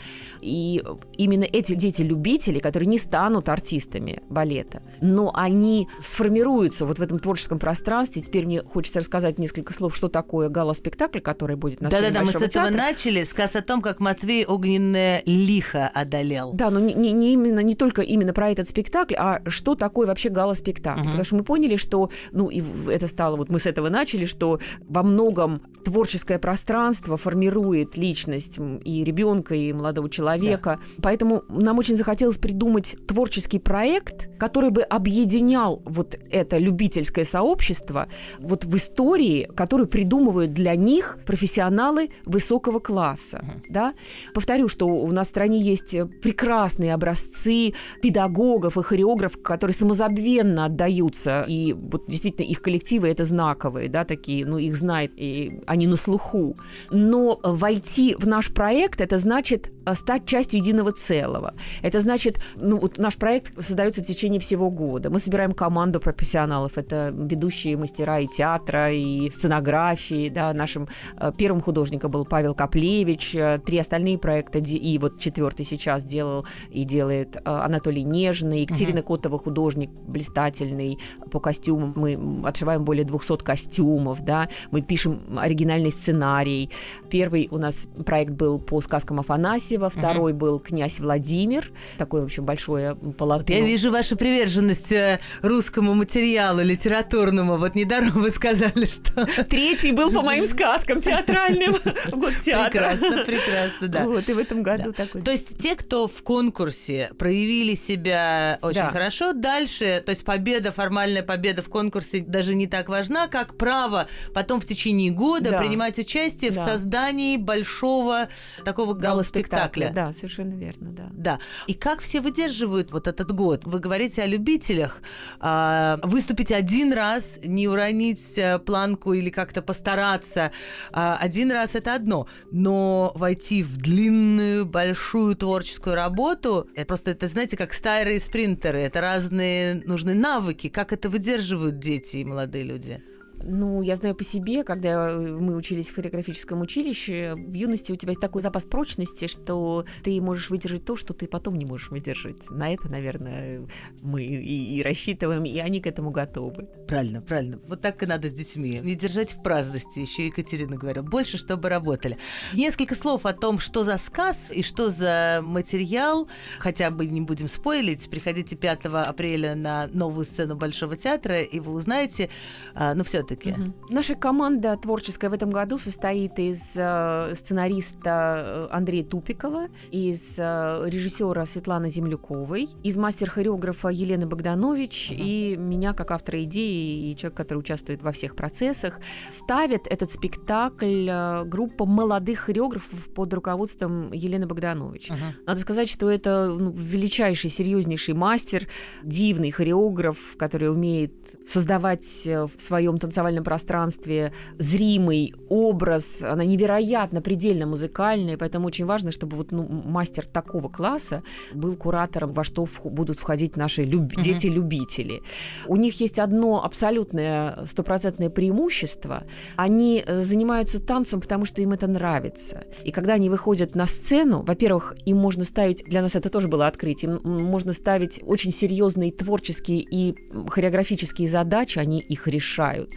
И 0.42 0.84
именно 1.18 1.44
эти 1.44 1.74
дети-любители, 1.74 2.60
которые 2.60 2.88
не 2.88 3.00
станут 3.00 3.50
артистами 3.50 4.22
балета, 4.30 4.84
но 5.02 5.32
они 5.34 5.88
сформируются 6.00 6.86
вот 6.86 7.00
в 7.00 7.02
этом 7.02 7.18
творческом 7.20 7.58
пространстве. 7.58 8.22
Теперь 8.22 8.46
мне 8.46 8.62
хочется 8.62 9.00
рассказать 9.00 9.40
несколько 9.40 9.74
слов, 9.74 9.96
что 9.96 10.08
такое 10.08 10.50
гала-спектакль, 10.50 11.20
который 11.20 11.56
будет 11.56 11.82
на 11.82 11.90
Да-да-да, 11.90 12.22
мы 12.22 12.28
с 12.32 12.36
этого 12.36 12.50
театра. 12.50 12.76
начали. 12.76 13.24
Сказ 13.24 13.56
о 13.56 13.62
том, 13.62 13.82
как 13.82 14.00
Матвей 14.00 14.46
огненное 14.46 15.24
лихо 15.26 15.88
одолел. 15.88 16.54
Да, 16.54 16.70
но 16.70 16.80
не, 16.80 16.94
не- 16.94 17.12
не 17.12 17.34
именно, 17.34 17.62
не 17.62 17.74
только 17.74 18.04
именно 18.04 18.34
про 18.34 18.52
этот 18.52 18.70
спектакль, 18.70 19.16
а 19.18 19.42
что 19.48 19.74
такое 19.74 20.06
вообще 20.06 20.30
гала-спектакль. 20.30 21.00
Мгм. 21.00 21.08
Потому 21.08 21.24
что 21.24 21.36
мы 21.38 21.44
поняли, 21.44 21.76
что, 21.76 22.12
ну, 22.32 22.50
и 22.50 22.62
это 22.88 23.08
стало, 23.08 23.36
вот 23.36 23.50
мы 23.50 23.60
с 23.60 23.66
этого 23.66 23.90
начали, 23.90 24.26
что 24.26 24.60
во 24.88 25.02
многом 25.02 25.39
творческое 25.84 26.40
пространство 26.40 27.18
формирует 27.18 27.98
личность 27.98 28.60
и 28.84 29.04
ребенка, 29.04 29.56
и 29.56 29.74
молодого 29.74 30.10
человека. 30.10 30.80
Поэтому 31.02 31.44
нам 31.50 31.78
очень 31.78 31.96
захотелось 31.96 32.38
придумать 32.38 32.96
творческий 33.08 33.60
проект, 33.60 34.30
который 34.38 34.70
бы 34.70 34.82
объединял 34.82 35.82
вот 35.86 36.18
это 36.30 36.58
любительское 36.58 37.26
сообщество 37.26 38.08
вот 38.40 38.66
в 38.66 38.76
истории, 38.76 39.50
которую 39.56 39.88
придумывают 39.88 40.54
для 40.54 40.76
них 40.76 41.20
профессионалы 41.26 42.10
высокого 42.26 42.80
класса. 42.80 43.44
Да? 43.70 43.94
Повторю, 44.34 44.68
что 44.68 44.88
у 44.88 45.12
нас 45.12 45.28
в 45.28 45.30
стране 45.30 45.62
есть 45.62 45.96
прекрасные 46.22 46.94
образцы 46.94 47.74
педагогов 48.02 48.78
и 48.78 48.84
хореографов, 48.84 49.42
которые 49.42 49.74
самозабвенно 49.74 50.66
отдаются, 50.66 51.46
и 51.48 51.74
вот 51.74 52.06
действительно 52.08 52.46
их 52.46 52.62
коллективы 52.62 53.08
это 53.08 53.24
знаковые, 53.24 53.90
да, 53.90 54.06
такие, 54.06 54.46
ну 54.46 54.58
их 54.58 54.76
знает, 54.76 55.12
и 55.16 55.29
они 55.68 55.88
на 55.88 55.96
слуху. 55.96 56.58
Но 56.92 57.40
войти 57.44 58.16
в 58.20 58.28
наш 58.28 58.54
проект 58.54 59.02
это 59.02 59.18
значит 59.18 59.72
э, 59.86 59.94
стать 59.94 60.26
частью 60.26 60.60
единого 60.60 60.92
целого. 60.92 61.54
Это 61.82 62.00
значит, 62.00 62.42
ну 62.56 62.78
вот 62.78 62.98
наш 62.98 63.16
проект 63.16 63.54
создается 63.64 64.02
в 64.02 64.06
течение 64.06 64.40
всего 64.40 64.70
года. 64.70 65.10
Мы 65.10 65.20
собираем 65.20 65.52
команду 65.54 66.00
профессионалов, 66.00 66.78
это 66.78 67.14
ведущие 67.16 67.78
мастера 67.78 68.20
и 68.20 68.28
театра, 68.28 68.92
и 68.94 69.30
сценографии, 69.30 70.30
да, 70.30 70.54
нашим 70.54 70.88
э, 71.18 71.32
первым 71.38 71.62
художником 71.62 72.12
был 72.12 72.26
Павел 72.26 72.54
Каплевич, 72.56 73.36
э, 73.36 73.60
три 73.66 73.80
остальные 73.80 74.18
проекта, 74.18 74.60
и 74.60 74.98
вот 74.98 75.20
четвертый 75.20 75.66
сейчас 75.66 76.04
делал 76.04 76.46
и 76.72 76.84
делает 76.84 77.38
Анатолий 77.46 78.04
Нежный, 78.04 78.62
Екатерина 78.62 79.02
Котова 79.02 79.40
художник 79.40 79.90
блистательный 79.90 80.98
по 81.32 81.40
костюмам, 81.40 81.94
мы 81.96 82.48
отшиваем 82.48 82.84
более 82.84 83.06
200 83.06 83.44
костюмов, 83.44 84.24
да, 84.24 84.50
мы 84.72 84.82
пишем 84.82 85.19
оригинальный 85.38 85.92
сценарий. 85.92 86.70
Первый 87.10 87.48
у 87.52 87.58
нас 87.58 87.88
проект 88.06 88.32
был 88.32 88.60
по 88.60 88.82
сказкам 88.82 89.20
Афанасьева, 89.20 89.90
второй 89.90 90.34
был 90.34 90.60
«Князь 90.60 91.00
Владимир», 91.00 91.72
такое, 91.98 92.22
в 92.22 92.26
общем, 92.26 92.46
большое 92.46 92.96
полотно. 92.96 93.38
Вот 93.40 93.50
я 93.50 93.62
вижу 93.62 93.92
вашу 93.92 94.16
приверженность 94.16 94.92
э, 94.92 95.20
русскому 95.42 95.94
материалу, 95.94 96.62
литературному. 96.62 97.58
Вот 97.58 97.76
недаром 97.76 98.12
вы 98.12 98.30
сказали, 98.32 98.86
что... 98.86 99.26
Третий 99.46 99.92
был 99.92 100.12
по 100.12 100.22
моим 100.22 100.46
сказкам 100.46 101.02
театральным. 101.02 101.78
Год 102.12 102.34
театра. 102.46 102.70
Прекрасно, 102.70 103.26
прекрасно, 103.26 103.88
да. 103.88 104.04
Вот, 104.06 104.28
и 104.30 104.34
в 104.34 104.40
этом 104.40 104.64
году 104.64 104.92
Да. 104.96 105.06
такой. 105.06 105.22
То 105.22 105.32
есть 105.32 105.58
те, 105.58 105.76
кто 105.76 106.08
в 106.08 106.24
конкурсе 106.24 107.12
проявили 107.18 107.76
себя 107.76 108.60
очень 108.62 108.82
Да. 108.82 108.92
хорошо, 108.92 109.34
дальше, 109.34 110.02
то 110.06 110.12
есть 110.12 110.24
победа, 110.24 110.72
формальная 110.72 111.24
победа 111.24 111.62
в 111.62 111.70
конкурсе 111.70 112.22
даже 112.22 112.56
не 112.56 112.68
так 112.68 112.90
важна, 112.90 113.28
как 113.28 113.58
право 113.58 114.08
потом 114.34 114.62
в 114.62 114.66
течение 114.66 115.09
года 115.10 115.52
Да. 115.52 115.58
принимать 115.60 115.98
участие 116.00 116.52
в 116.52 116.56
Да. 116.56 116.66
создании 116.66 117.38
большого 117.38 118.28
такого 118.66 118.94
галоспектакля. 118.94 119.92
Да, 119.94 120.12
совершенно 120.12 120.54
верно, 120.54 120.92
да. 120.92 121.10
Да. 121.14 121.40
И 121.68 121.74
как 121.74 122.02
все 122.02 122.22
выдерживают 122.22 122.92
вот 122.92 123.08
этот 123.08 123.32
год? 123.32 123.66
Вы 123.66 123.80
говорите 123.80 124.22
о 124.24 124.26
любителях. 124.28 125.02
А, 125.40 126.00
выступить 126.04 126.52
один 126.52 126.94
раз, 126.94 127.40
не 127.44 127.68
уронить 127.68 128.38
э, 128.38 128.60
планку 128.60 129.14
или 129.14 129.30
как-то 129.30 129.62
постараться. 129.62 130.52
а, 130.92 131.18
один 131.20 131.52
раз 131.52 131.76
это 131.76 131.96
одно. 131.96 132.28
Но 132.52 133.12
войти 133.16 133.64
в 133.64 133.78
длинную, 133.78 134.66
большую 134.66 135.36
творческую 135.36 135.96
работу, 135.96 136.68
это 136.76 136.86
просто, 136.88 137.12
это, 137.12 137.28
знаете, 137.28 137.58
как 137.58 137.74
стайры 137.74 138.16
и 138.16 138.20
спринтеры. 138.20 138.82
Это 138.82 139.02
разные 139.02 139.76
нужны 139.86 140.14
навыки. 140.14 140.70
Как 140.70 140.94
это 140.94 141.10
выдерживают 141.10 141.80
дети 141.80 142.18
и 142.18 142.26
молодые 142.26 142.64
люди? 142.64 143.02
Ну, 143.44 143.82
я 143.82 143.96
знаю 143.96 144.16
по 144.16 144.24
себе, 144.24 144.64
когда 144.64 145.12
мы 145.18 145.56
учились 145.56 145.90
в 145.90 145.96
хореографическом 145.96 146.62
училище, 146.62 147.36
в 147.36 147.54
юности 147.54 147.92
у 147.92 147.96
тебя 147.96 148.12
есть 148.12 148.22
такой 148.22 148.42
запас 148.42 148.66
прочности, 148.66 149.28
что 149.28 149.86
ты 150.04 150.20
можешь 150.22 150.50
выдержать 150.50 150.86
то, 150.86 150.96
что 150.96 151.14
ты 151.14 151.28
потом 151.28 151.56
не 151.58 151.66
можешь 151.66 151.90
выдержать. 151.90 152.50
На 152.50 152.74
это, 152.74 152.90
наверное, 152.90 153.68
мы 154.02 154.24
и, 154.24 154.78
и 154.78 154.84
рассчитываем, 154.84 155.46
и 155.46 155.58
они 155.60 155.82
к 155.82 155.88
этому 155.88 156.12
готовы. 156.12 156.68
Правильно, 156.88 157.22
правильно. 157.22 157.60
Вот 157.68 157.82
так 157.82 158.02
и 158.04 158.06
надо 158.06 158.28
с 158.28 158.34
детьми. 158.34 158.80
Не 158.84 158.96
держать 158.96 159.34
в 159.34 159.42
праздности, 159.42 160.00
еще 160.00 160.26
Екатерина 160.26 160.76
говорила. 160.76 161.04
Больше, 161.04 161.38
чтобы 161.38 161.70
работали. 161.70 162.18
Несколько 162.54 162.96
слов 162.96 163.26
о 163.26 163.34
том, 163.34 163.60
что 163.60 163.84
за 163.84 163.98
сказ 163.98 164.52
и 164.52 164.64
что 164.64 164.90
за 164.90 165.42
материал. 165.44 166.28
Хотя 166.60 166.92
бы 166.92 167.06
не 167.06 167.22
будем 167.22 167.48
спойлить. 167.48 168.10
Приходите 168.10 168.56
5 168.56 168.86
апреля 168.86 169.56
на 169.56 169.88
новую 169.88 170.26
сцену 170.26 170.56
Большого 170.56 170.98
театра, 170.98 171.42
и 171.42 171.60
вы 171.60 171.72
узнаете, 171.72 172.30
а, 172.74 172.94
ну, 172.94 173.04
все-таки. 173.30 173.52
Мгм. 173.52 173.74
Наша 173.90 174.16
команда 174.16 174.76
творческая 174.78 175.30
в 175.30 175.34
этом 175.34 175.52
году 175.52 175.78
состоит 175.78 176.40
из 176.40 176.74
э, 176.76 177.34
сценариста 177.36 178.08
э, 178.10 178.68
Андрея 178.72 179.04
Тупикова, 179.04 179.68
из 179.92 180.36
э, 180.38 180.84
режиссера 180.88 181.46
Светланы 181.46 181.90
Земляковой, 181.90 182.70
из 182.84 182.98
мастер-хореографа 182.98 183.90
Елены 183.90 184.26
Богданович 184.26 185.12
Мгм. 185.12 185.20
и 185.22 185.56
меня 185.58 185.94
как 185.94 186.12
автора 186.12 186.44
идеи 186.44 187.12
и 187.12 187.16
человек, 187.16 187.38
который 187.38 187.60
участвует 187.60 188.02
во 188.02 188.12
всех 188.12 188.36
процессах. 188.36 189.00
Ставит 189.30 189.88
этот 189.88 190.12
спектакль 190.12 191.08
э, 191.10 191.44
группа 191.46 191.86
молодых 191.86 192.40
хореографов 192.40 193.10
под 193.14 193.34
руководством 193.34 194.12
Елены 194.12 194.48
Богданович. 194.48 195.10
Мгм. 195.10 195.18
Надо 195.46 195.62
сказать, 195.62 195.90
что 195.90 196.10
это 196.10 196.48
ну, 196.48 196.72
величайший, 196.72 197.50
серьезнейший 197.50 198.14
мастер, 198.14 198.68
дивный 199.04 199.52
хореограф, 199.52 200.18
который 200.38 200.72
умеет 200.72 201.14
создавать 201.46 202.26
э, 202.26 202.46
в 202.46 202.62
своем 202.62 202.98
танцевальном 202.98 203.19
пространстве 203.44 204.32
зримый 204.58 205.34
образ. 205.50 206.22
Она 206.22 206.46
невероятно, 206.46 207.22
предельно 207.22 207.66
музыкальная, 207.66 208.38
поэтому 208.38 208.68
очень 208.68 208.86
важно, 208.86 209.12
чтобы 209.12 209.38
вот 209.38 209.52
ну, 209.52 209.64
мастер 209.68 210.26
такого 210.26 210.70
класса 210.70 211.24
был 211.54 211.76
куратором, 211.76 212.34
во 212.34 212.44
что 212.44 212.64
вх- 212.64 212.90
будут 212.90 213.20
входить 213.20 213.58
наши 213.58 213.84
люб- 213.84 214.14
Мгм. 214.14 214.24
дети-любители. 214.24 215.22
У 215.68 215.76
них 215.76 216.02
есть 216.02 216.20
одно 216.20 216.64
абсолютное 216.64 217.66
стопроцентное 217.66 218.30
преимущество. 218.30 219.24
Они 219.56 220.04
э, 220.06 220.24
занимаются 220.24 220.80
танцем, 220.82 221.22
потому 221.22 221.46
что 221.46 221.62
им 221.62 221.72
это 221.74 221.88
нравится. 221.88 222.64
И 222.84 222.92
когда 222.92 223.14
они 223.14 223.30
выходят 223.30 223.76
на 223.76 223.88
сцену, 223.88 224.42
во-первых, 224.42 224.96
им 225.06 225.18
можно 225.18 225.44
ставить, 225.44 225.84
для 225.86 226.02
нас 226.02 226.16
это 226.16 226.30
тоже 226.30 226.48
было 226.48 226.68
открытие, 226.68 227.12
им 227.24 227.44
можно 227.44 227.74
ставить 227.74 228.20
очень 228.26 228.52
серьезные 228.52 229.12
творческие 229.12 229.80
и 229.80 230.16
хореографические 230.50 231.28
задачи, 231.28 231.80
они 231.80 232.00
их 232.00 232.28
решают. 232.28 232.90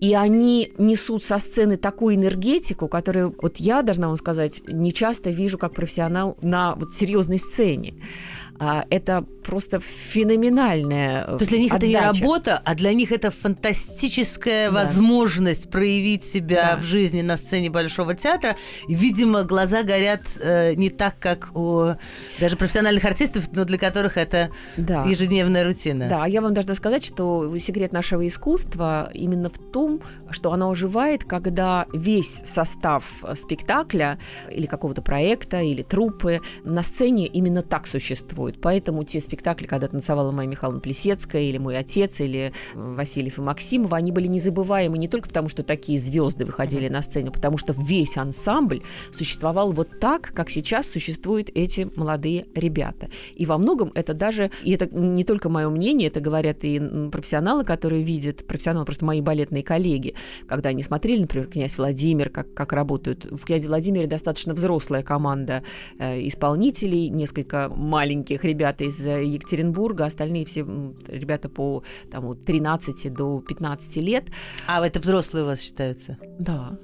И 0.00 0.14
они 0.14 0.72
несут 0.78 1.24
со 1.24 1.38
сцены 1.38 1.76
такую 1.76 2.14
энергетику, 2.14 2.88
которую, 2.88 3.34
вот 3.40 3.56
я 3.58 3.82
должна 3.82 4.08
вам 4.08 4.16
сказать, 4.16 4.62
не 4.66 4.92
часто 4.92 5.30
вижу 5.30 5.58
как 5.58 5.74
профессионал 5.74 6.36
на 6.42 6.74
вот 6.74 6.94
серьезной 6.94 7.38
сцене. 7.38 7.94
А, 8.60 8.84
это 8.90 9.24
просто 9.44 9.80
феноменальная 9.80 11.24
То 11.24 11.36
есть 11.40 11.50
для 11.50 11.58
них 11.60 11.72
это 11.74 11.86
не 11.86 11.94
отдача. 11.94 12.20
работа, 12.22 12.62
а 12.64 12.74
для 12.74 12.92
них 12.92 13.12
это 13.12 13.30
фантастическая 13.30 14.70
Да. 14.70 14.74
возможность 14.84 15.70
проявить 15.70 16.24
себя 16.24 16.74
Да. 16.74 16.80
в 16.80 16.84
жизни 16.84 17.22
на 17.22 17.36
сцене 17.36 17.70
Большого 17.70 18.14
театра. 18.14 18.56
И, 18.88 18.94
видимо, 18.94 19.44
глаза 19.44 19.82
горят 19.82 20.22
э, 20.40 20.74
не 20.74 20.90
так, 20.90 21.18
как 21.18 21.50
у 21.56 21.94
даже 22.40 22.56
профессиональных 22.56 23.04
артистов, 23.04 23.44
но 23.52 23.64
для 23.64 23.78
которых 23.78 24.16
это 24.16 24.50
Да. 24.76 25.04
ежедневная 25.04 25.64
рутина. 25.64 26.08
Да, 26.08 26.26
я 26.26 26.40
вам 26.42 26.52
должна 26.54 26.74
сказать, 26.74 27.04
что 27.04 27.56
секрет 27.58 27.92
нашего 27.92 28.26
искусства 28.26 29.10
именно 29.14 29.50
в 29.50 29.58
том, 29.72 30.00
что 30.30 30.52
оно 30.52 30.70
оживает, 30.70 31.24
когда 31.24 31.86
весь 31.92 32.42
состав 32.44 33.04
спектакля 33.34 34.18
или 34.50 34.66
какого-то 34.66 35.00
проекта, 35.02 35.60
или 35.60 35.82
труппы 35.82 36.40
на 36.64 36.82
сцене 36.82 37.26
именно 37.26 37.62
так 37.62 37.86
существует. 37.86 38.47
Существует. 38.48 38.60
Поэтому 38.60 39.04
те 39.04 39.20
спектакли, 39.20 39.66
когда 39.66 39.88
танцевала 39.88 40.32
Майя 40.32 40.48
Михайловна 40.48 40.80
Плесецкая, 40.80 41.42
или 41.42 41.58
мой 41.58 41.76
отец, 41.76 42.20
или 42.20 42.52
Васильев 42.74 43.38
и 43.38 43.40
Максимова, 43.40 43.96
они 43.96 44.12
были 44.12 44.26
незабываемы 44.26 44.98
не 44.98 45.08
только 45.08 45.28
потому, 45.28 45.48
что 45.48 45.62
такие 45.62 45.98
звезды 45.98 46.44
выходили 46.44 46.88
на 46.88 47.02
сцену, 47.02 47.32
потому 47.32 47.58
что 47.58 47.74
весь 47.76 48.16
ансамбль 48.16 48.82
существовал 49.12 49.72
вот 49.72 50.00
так, 50.00 50.32
как 50.34 50.50
сейчас 50.50 50.90
существуют 50.90 51.50
эти 51.54 51.88
молодые 51.96 52.46
ребята. 52.54 53.08
И 53.34 53.46
во 53.46 53.58
многом 53.58 53.92
это 53.94 54.14
даже, 54.14 54.50
и 54.64 54.72
это 54.72 54.86
не 54.86 55.24
только 55.24 55.48
мое 55.48 55.68
мнение, 55.68 56.08
это 56.08 56.20
говорят 56.20 56.58
и 56.62 56.80
профессионалы, 57.10 57.64
которые 57.64 58.02
видят, 58.02 58.46
профессионалы, 58.46 58.84
просто 58.84 59.04
мои 59.04 59.20
балетные 59.20 59.62
коллеги, 59.62 60.14
когда 60.46 60.70
они 60.70 60.82
смотрели, 60.82 61.20
например, 61.20 61.48
«Князь 61.48 61.78
Владимир», 61.78 62.30
как, 62.30 62.54
как 62.54 62.72
работают. 62.72 63.24
В 63.24 63.44
«Князе 63.44 63.68
Владимире» 63.68 64.06
достаточно 64.06 64.54
взрослая 64.54 65.02
команда 65.02 65.62
э, 65.98 66.26
исполнителей, 66.28 67.08
несколько 67.08 67.68
маленьких 67.68 68.37
ребят 68.44 68.80
из 68.80 69.04
э, 69.06 69.24
Екатеринбурга, 69.24 70.06
остальные 70.06 70.44
все 70.44 70.60
ребята 71.06 71.48
по 71.48 71.82
там, 72.10 72.26
от 72.26 72.44
13 72.44 73.12
до 73.12 73.40
15 73.40 73.96
лет. 73.96 74.24
А 74.66 74.84
это 74.86 75.00
взрослые 75.00 75.44
у 75.44 75.46
вас 75.46 75.60
считаются? 75.60 76.18
Да. 76.38 76.78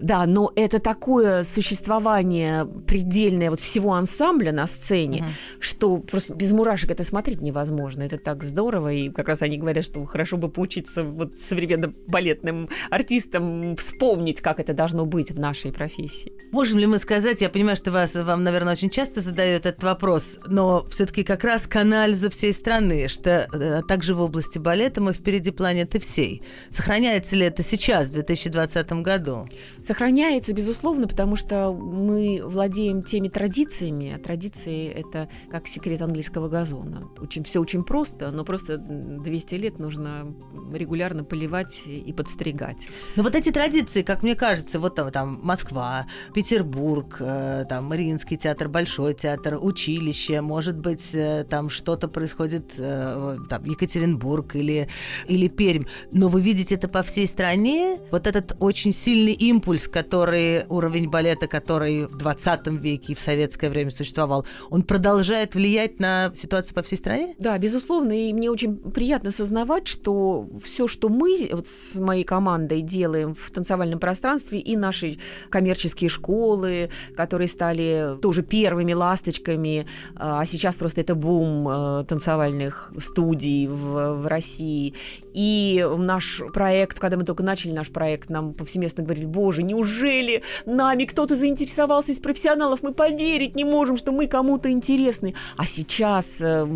Да, 0.00 0.26
но 0.26 0.52
это 0.56 0.78
такое 0.78 1.42
существование 1.42 2.64
предельное 2.86 3.50
вот 3.50 3.60
всего 3.60 3.94
ансамбля 3.94 4.52
на 4.52 4.66
сцене, 4.66 5.28
что 5.58 5.98
просто 5.98 6.34
без 6.34 6.52
мурашек 6.52 6.90
это 6.90 7.04
смотреть 7.04 7.40
невозможно. 7.40 8.02
Это 8.02 8.18
так 8.18 8.42
здорово, 8.42 8.92
и 8.92 9.10
как 9.10 9.28
раз 9.28 9.42
они 9.42 9.58
говорят, 9.58 9.84
что 9.84 10.04
хорошо 10.06 10.36
бы 10.36 10.48
поучиться 10.48 11.04
вот 11.04 11.40
современным 11.40 11.96
балетным 12.06 12.68
артистам 12.90 13.76
вспомнить, 13.76 14.40
как 14.40 14.60
это 14.60 14.72
должно 14.72 15.06
быть 15.06 15.30
в 15.30 15.38
нашей 15.38 15.72
профессии. 15.72 16.32
Можем 16.52 16.78
ли 16.78 16.86
мы 16.86 16.98
сказать, 16.98 17.40
я 17.40 17.50
понимаю, 17.50 17.76
что 17.76 17.90
вас, 17.90 18.14
вам, 18.14 18.44
наверное, 18.44 18.72
очень 18.72 18.90
часто 18.90 19.20
задают 19.20 19.66
этот 19.66 19.82
вопрос, 19.82 20.38
но 20.46 20.86
все-таки 20.88 21.22
как 21.22 21.44
раз 21.44 21.66
к 21.66 21.76
анализу 21.76 22.30
всей 22.30 22.52
страны, 22.52 23.08
что 23.08 23.48
э, 23.52 23.82
также 23.86 24.14
в 24.14 24.20
области 24.20 24.58
балета 24.58 25.00
мы 25.00 25.12
впереди 25.12 25.50
планеты 25.50 26.00
всей. 26.00 26.42
Сохраняется 26.70 27.36
ли 27.36 27.46
это 27.46 27.62
сейчас, 27.62 28.08
в 28.08 28.12
2020 28.12 28.92
году? 28.92 29.19
Году? 29.20 29.48
Сохраняется, 29.84 30.52
безусловно, 30.52 31.06
потому 31.06 31.36
что 31.36 31.72
мы 31.72 32.40
владеем 32.42 33.02
теми 33.02 33.28
традициями. 33.28 34.14
А 34.14 34.18
традиции– 34.18 34.88
это 34.94 35.28
как 35.50 35.68
секрет 35.68 36.02
английского 36.02 36.48
газона. 36.48 37.08
Очень, 37.20 37.44
все 37.44 37.60
очень 37.60 37.84
просто, 37.84 38.30
но 38.30 38.44
просто 38.44 38.78
200 38.78 39.54
лет 39.54 39.78
нужно 39.78 40.34
регулярно 40.72 41.24
поливать 41.24 41.82
и 41.86 42.12
подстригать. 42.12 42.88
Но 43.16 43.22
вот 43.22 43.34
эти 43.34 43.50
традиции, 43.50 44.02
как 44.02 44.22
мне 44.22 44.34
кажется, 44.34 44.78
вот 44.78 44.94
там, 44.94 45.10
там 45.10 45.40
Москва, 45.42 46.06
Петербург, 46.34 47.16
э, 47.20 47.64
там 47.68 47.84
Мариинский 47.84 48.36
театр, 48.36 48.68
Большой 48.68 49.14
театр, 49.14 49.58
училище, 49.60 50.40
может 50.40 50.78
быть, 50.78 51.10
э, 51.14 51.44
там 51.48 51.70
что-то 51.70 52.08
происходит, 52.08 52.72
э, 52.78 53.38
там 53.48 53.64
Екатеринбург 53.64 54.56
или, 54.56 54.88
или 55.26 55.48
Пермь. 55.48 55.84
Но 56.12 56.28
вы 56.28 56.40
видите 56.40 56.74
это 56.74 56.88
по 56.88 57.02
всей 57.02 57.26
стране, 57.26 57.98
вот 58.10 58.26
этот 58.26 58.56
очень 58.60 58.92
сильный 59.00 59.32
импульс, 59.32 59.88
который 59.88 60.66
уровень 60.68 61.08
балета, 61.08 61.46
который 61.46 62.06
в 62.06 62.16
20 62.16 62.66
веке 62.82 63.12
и 63.12 63.14
в 63.14 63.20
советское 63.20 63.70
время 63.70 63.90
существовал, 63.90 64.44
он 64.68 64.82
продолжает 64.82 65.54
влиять 65.54 66.00
на 66.00 66.32
ситуацию 66.34 66.74
по 66.74 66.82
всей 66.82 66.96
стране? 66.96 67.34
Да, 67.38 67.56
безусловно. 67.58 68.12
И 68.12 68.32
мне 68.32 68.50
очень 68.50 68.76
приятно 68.76 69.30
сознавать, 69.30 69.86
что 69.86 70.48
все, 70.62 70.86
что 70.86 71.08
мы 71.08 71.48
вот 71.52 71.66
с 71.66 71.98
моей 71.98 72.24
командой 72.24 72.82
делаем 72.82 73.34
в 73.34 73.50
танцевальном 73.50 73.98
пространстве, 73.98 74.58
и 74.58 74.76
наши 74.76 75.18
коммерческие 75.48 76.10
школы, 76.10 76.90
которые 77.16 77.48
стали 77.48 78.18
тоже 78.20 78.42
первыми 78.42 78.92
ласточками, 78.92 79.86
а 80.14 80.44
сейчас 80.44 80.76
просто 80.76 81.00
это 81.00 81.14
бум 81.14 81.68
э, 81.68 82.04
танцевальных 82.06 82.92
студий 82.98 83.66
в, 83.66 84.14
в 84.22 84.26
России, 84.26 84.94
и 85.32 85.86
наш 85.98 86.42
проект, 86.52 86.98
когда 86.98 87.16
мы 87.16 87.24
только 87.24 87.42
начали 87.42 87.72
наш 87.72 87.90
проект, 87.90 88.30
нам 88.30 88.54
повсеместно 88.54 89.02
говорили, 89.02 89.26
боже, 89.26 89.62
неужели 89.62 90.42
нами 90.66 91.04
кто-то 91.04 91.36
заинтересовался 91.36 92.12
из 92.12 92.20
профессионалов? 92.20 92.82
Мы 92.82 92.92
поверить 92.92 93.54
не 93.56 93.64
можем, 93.64 93.96
что 93.96 94.12
мы 94.12 94.26
кому-то 94.26 94.70
интересны. 94.70 95.34
А 95.56 95.66
сейчас 95.66 96.40
э, 96.40 96.66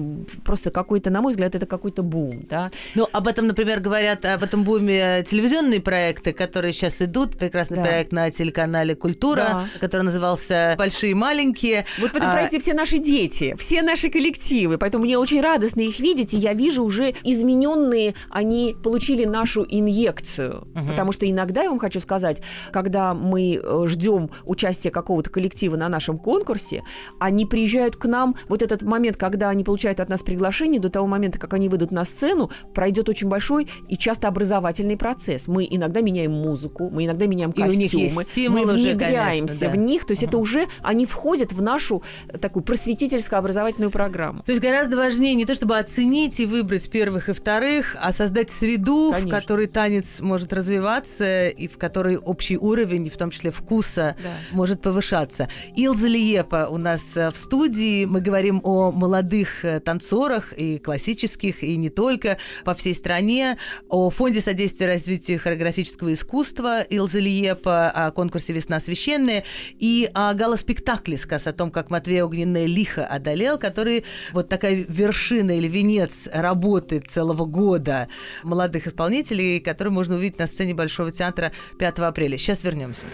просто 0.45 0.71
какой-то, 0.71 1.11
на 1.11 1.21
мой 1.21 1.33
взгляд, 1.33 1.55
это 1.55 1.67
какой-то 1.67 2.03
бум, 2.03 2.45
да. 2.49 2.69
Ну, 2.95 3.09
об 3.13 3.27
этом, 3.27 3.47
например, 3.47 3.81
говорят, 3.81 4.25
об 4.25 4.43
этом 4.43 4.65
буме 4.65 5.25
телевизионные 5.29 5.81
проекты, 5.81 6.33
которые 6.33 6.73
сейчас 6.73 7.01
идут. 7.03 7.39
Прекрасный 7.39 7.77
да. 7.77 7.83
проект 7.83 8.13
на 8.13 8.31
телеканале 8.31 8.95
«Культура», 8.95 9.37
да. 9.37 9.67
который 9.81 10.03
назывался 10.03 10.75
«Большие 10.79 11.13
и 11.13 11.15
маленькие». 11.15 11.87
Вот 11.99 12.13
в 12.13 12.17
этом 12.17 12.31
а... 12.31 12.33
проекте 12.33 12.59
все 12.59 12.75
наши 12.75 12.99
дети, 12.99 13.55
все 13.59 13.83
наши 13.83 14.11
коллективы, 14.11 14.79
поэтому 14.79 15.05
мне 15.05 15.19
очень 15.19 15.41
радостно 15.41 15.81
их 15.81 15.99
видеть, 16.01 16.35
и 16.35 16.39
я 16.39 16.55
вижу 16.55 16.83
уже 16.83 17.15
измененные, 17.25 18.15
они 18.45 18.77
получили 18.83 19.25
нашу 19.25 19.65
инъекцию. 19.67 20.69
Угу. 20.75 20.87
Потому 20.89 21.13
что 21.13 21.29
иногда, 21.29 21.63
я 21.63 21.71
вам 21.71 21.79
хочу 21.79 21.99
сказать, 22.01 22.43
когда 22.73 23.15
мы 23.15 23.61
э, 23.63 23.85
ждем 23.87 24.31
участия 24.45 24.91
какого-то 24.91 25.31
коллектива 25.31 25.77
на 25.77 25.89
нашем 25.89 26.19
конкурсе, 26.19 26.83
они 27.19 27.47
приезжают 27.47 27.97
к 27.97 28.05
нам, 28.05 28.37
вот 28.49 28.63
этот 28.63 28.83
момент, 28.83 29.17
когда 29.17 29.49
они 29.49 29.65
получают 29.65 30.01
от 30.01 30.09
нас 30.09 30.23
приглашение, 30.23 30.81
до 30.81 30.91
того 30.91 31.07
момента, 31.07 31.39
как 31.39 31.55
они 31.55 31.69
выйдут 31.69 31.91
на 31.91 32.05
сцену, 32.05 32.51
пройдет 32.75 33.09
очень 33.09 33.29
большой 33.29 33.69
и 33.89 33.97
часто 33.97 34.29
образовательный 34.29 34.97
процесс. 34.97 35.49
Мы 35.49 35.67
иногда 35.71 36.03
меняем 36.03 36.33
музыку, 36.33 36.91
мы 36.91 37.07
иногда 37.07 37.27
меняем 37.27 37.51
и 37.53 37.61
костюмы, 37.61 38.25
мы 38.49 38.73
внедряемся 38.73 39.61
конечно, 39.61 39.69
да. 39.69 39.71
в 39.71 39.77
них, 39.77 40.05
то 40.05 40.13
есть 40.13 40.23
угу. 40.23 40.29
это 40.29 40.39
уже 40.39 40.67
они 40.83 41.07
входят 41.07 41.53
в 41.53 41.63
нашу 41.63 42.03
такую 42.41 42.63
просветительско-образовательную 42.63 43.91
программу. 43.91 44.43
То 44.43 44.53
есть 44.53 44.63
гораздо 44.63 44.97
важнее 44.97 45.35
не 45.35 45.47
то, 45.47 45.55
чтобы 45.55 45.79
оценить 45.79 46.41
и 46.41 46.47
выбрать 46.47 46.91
первых 46.91 47.29
и 47.29 47.33
вторых, 47.33 47.97
а 48.01 48.13
создать 48.13 48.34
среду 48.51 48.85
среду, 48.85 49.11
Конечно. 49.13 49.29
в 49.29 49.41
которой 49.41 49.67
танец 49.67 50.21
может 50.21 50.53
развиваться 50.53 51.49
и 51.49 51.69
в 51.69 51.79
которой 51.79 52.17
общий 52.17 52.57
уровень, 52.57 53.11
в 53.11 53.17
том 53.17 53.31
числе 53.31 53.51
вкуса, 53.51 54.17
да. 54.23 54.31
может 54.53 54.83
повышаться. 54.83 55.49
Илза 55.77 56.09
Лиепа 56.09 56.69
у 56.71 56.77
нас 56.77 57.17
э, 57.17 57.31
в 57.31 57.37
студии. 57.37 58.05
Мы 58.05 58.21
говорим 58.21 58.61
о 58.65 58.91
молодых 58.91 59.65
э, 59.65 59.81
танцорах 59.81 60.53
и 60.53 60.79
классических, 60.79 61.63
и 61.63 61.77
не 61.77 61.91
только 61.91 62.39
по 62.65 62.75
всей 62.75 62.95
стране, 62.95 63.59
о 63.89 64.11
Фонде 64.11 64.41
содействия 64.41 64.87
развитию 64.87 65.41
хореографического 65.41 66.13
искусства 66.13 66.83
Илза 66.83 67.19
Лиепа, 67.19 67.91
о 67.91 68.11
конкурсе 68.11 68.53
«Весна 68.53 68.81
священная» 68.81 69.45
и 69.79 70.09
о 70.15 70.33
галоспектакле 70.35 71.19
сказ 71.19 71.47
о 71.47 71.53
том, 71.53 71.71
как 71.71 71.91
Матвей 71.91 72.23
Огненное 72.23 72.67
лихо 72.67 73.07
одолел, 73.07 73.59
который 73.59 74.05
вот 74.33 74.49
такая 74.49 74.85
вершина 74.89 75.57
или 75.59 75.69
венец 75.69 76.29
работы 76.33 77.01
целого 77.01 77.45
года 77.45 78.09
молодых 78.43 78.87
исполнителей, 78.87 79.61
которые 79.61 79.93
можно 79.93 80.15
увидеть 80.17 80.39
на 80.39 80.47
сцене 80.47 80.75
Большого 80.75 81.11
театра 81.11 81.53
5 81.79 81.99
апреля. 82.01 82.39
Сейчас 82.39 82.65
вернемся. 82.65 83.07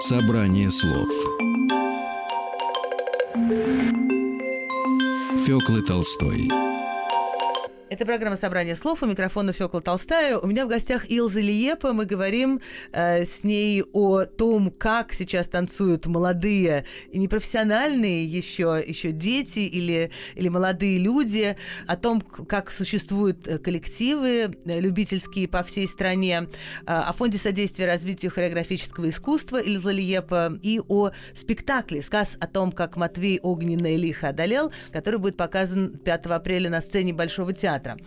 Собрание 0.00 0.70
слов 0.70 1.08
Фёклы 5.46 5.82
Толстой 5.82 6.63
это 7.94 8.06
программа 8.06 8.34
«Собрание 8.34 8.74
слов». 8.74 9.04
У 9.04 9.06
микрофона 9.06 9.52
Фёкла 9.52 9.80
Толстая. 9.80 10.36
У 10.36 10.48
меня 10.48 10.66
в 10.66 10.68
гостях 10.68 11.08
Илза 11.08 11.38
Лиепа. 11.40 11.92
Мы 11.92 12.06
говорим 12.06 12.60
э, 12.90 13.24
с 13.24 13.44
ней 13.44 13.84
о 13.92 14.24
том, 14.24 14.72
как 14.72 15.12
сейчас 15.12 15.46
танцуют 15.46 16.06
молодые 16.06 16.86
непрофессиональные 17.12 18.24
еще, 18.24 18.82
еще 18.84 19.12
дети 19.12 19.60
или, 19.60 20.10
или 20.34 20.48
молодые 20.48 20.98
люди, 20.98 21.56
о 21.86 21.96
том, 21.96 22.20
как 22.20 22.72
существуют 22.72 23.46
э, 23.46 23.58
коллективы 23.58 24.56
э, 24.64 24.80
любительские 24.80 25.46
по 25.46 25.62
всей 25.62 25.86
стране, 25.86 26.48
э, 26.48 26.82
о 26.86 27.12
Фонде 27.12 27.38
содействия 27.38 27.86
развитию 27.86 28.32
хореографического 28.32 29.08
искусства 29.08 29.60
Илза 29.60 29.92
Лиепа 29.92 30.58
и 30.62 30.80
о 30.88 31.10
спектакле 31.32 32.02
«Сказ 32.02 32.36
о 32.40 32.48
том, 32.48 32.72
как 32.72 32.96
Матвей 32.96 33.38
огненное 33.40 33.94
лихо 33.94 34.30
одолел», 34.30 34.72
который 34.90 35.20
будет 35.20 35.36
показан 35.36 35.96
5 35.96 36.26
апреля 36.26 36.70
на 36.70 36.80
сцене 36.80 37.12
Большого 37.12 37.52
театра 37.52 37.83
театра. 37.84 37.98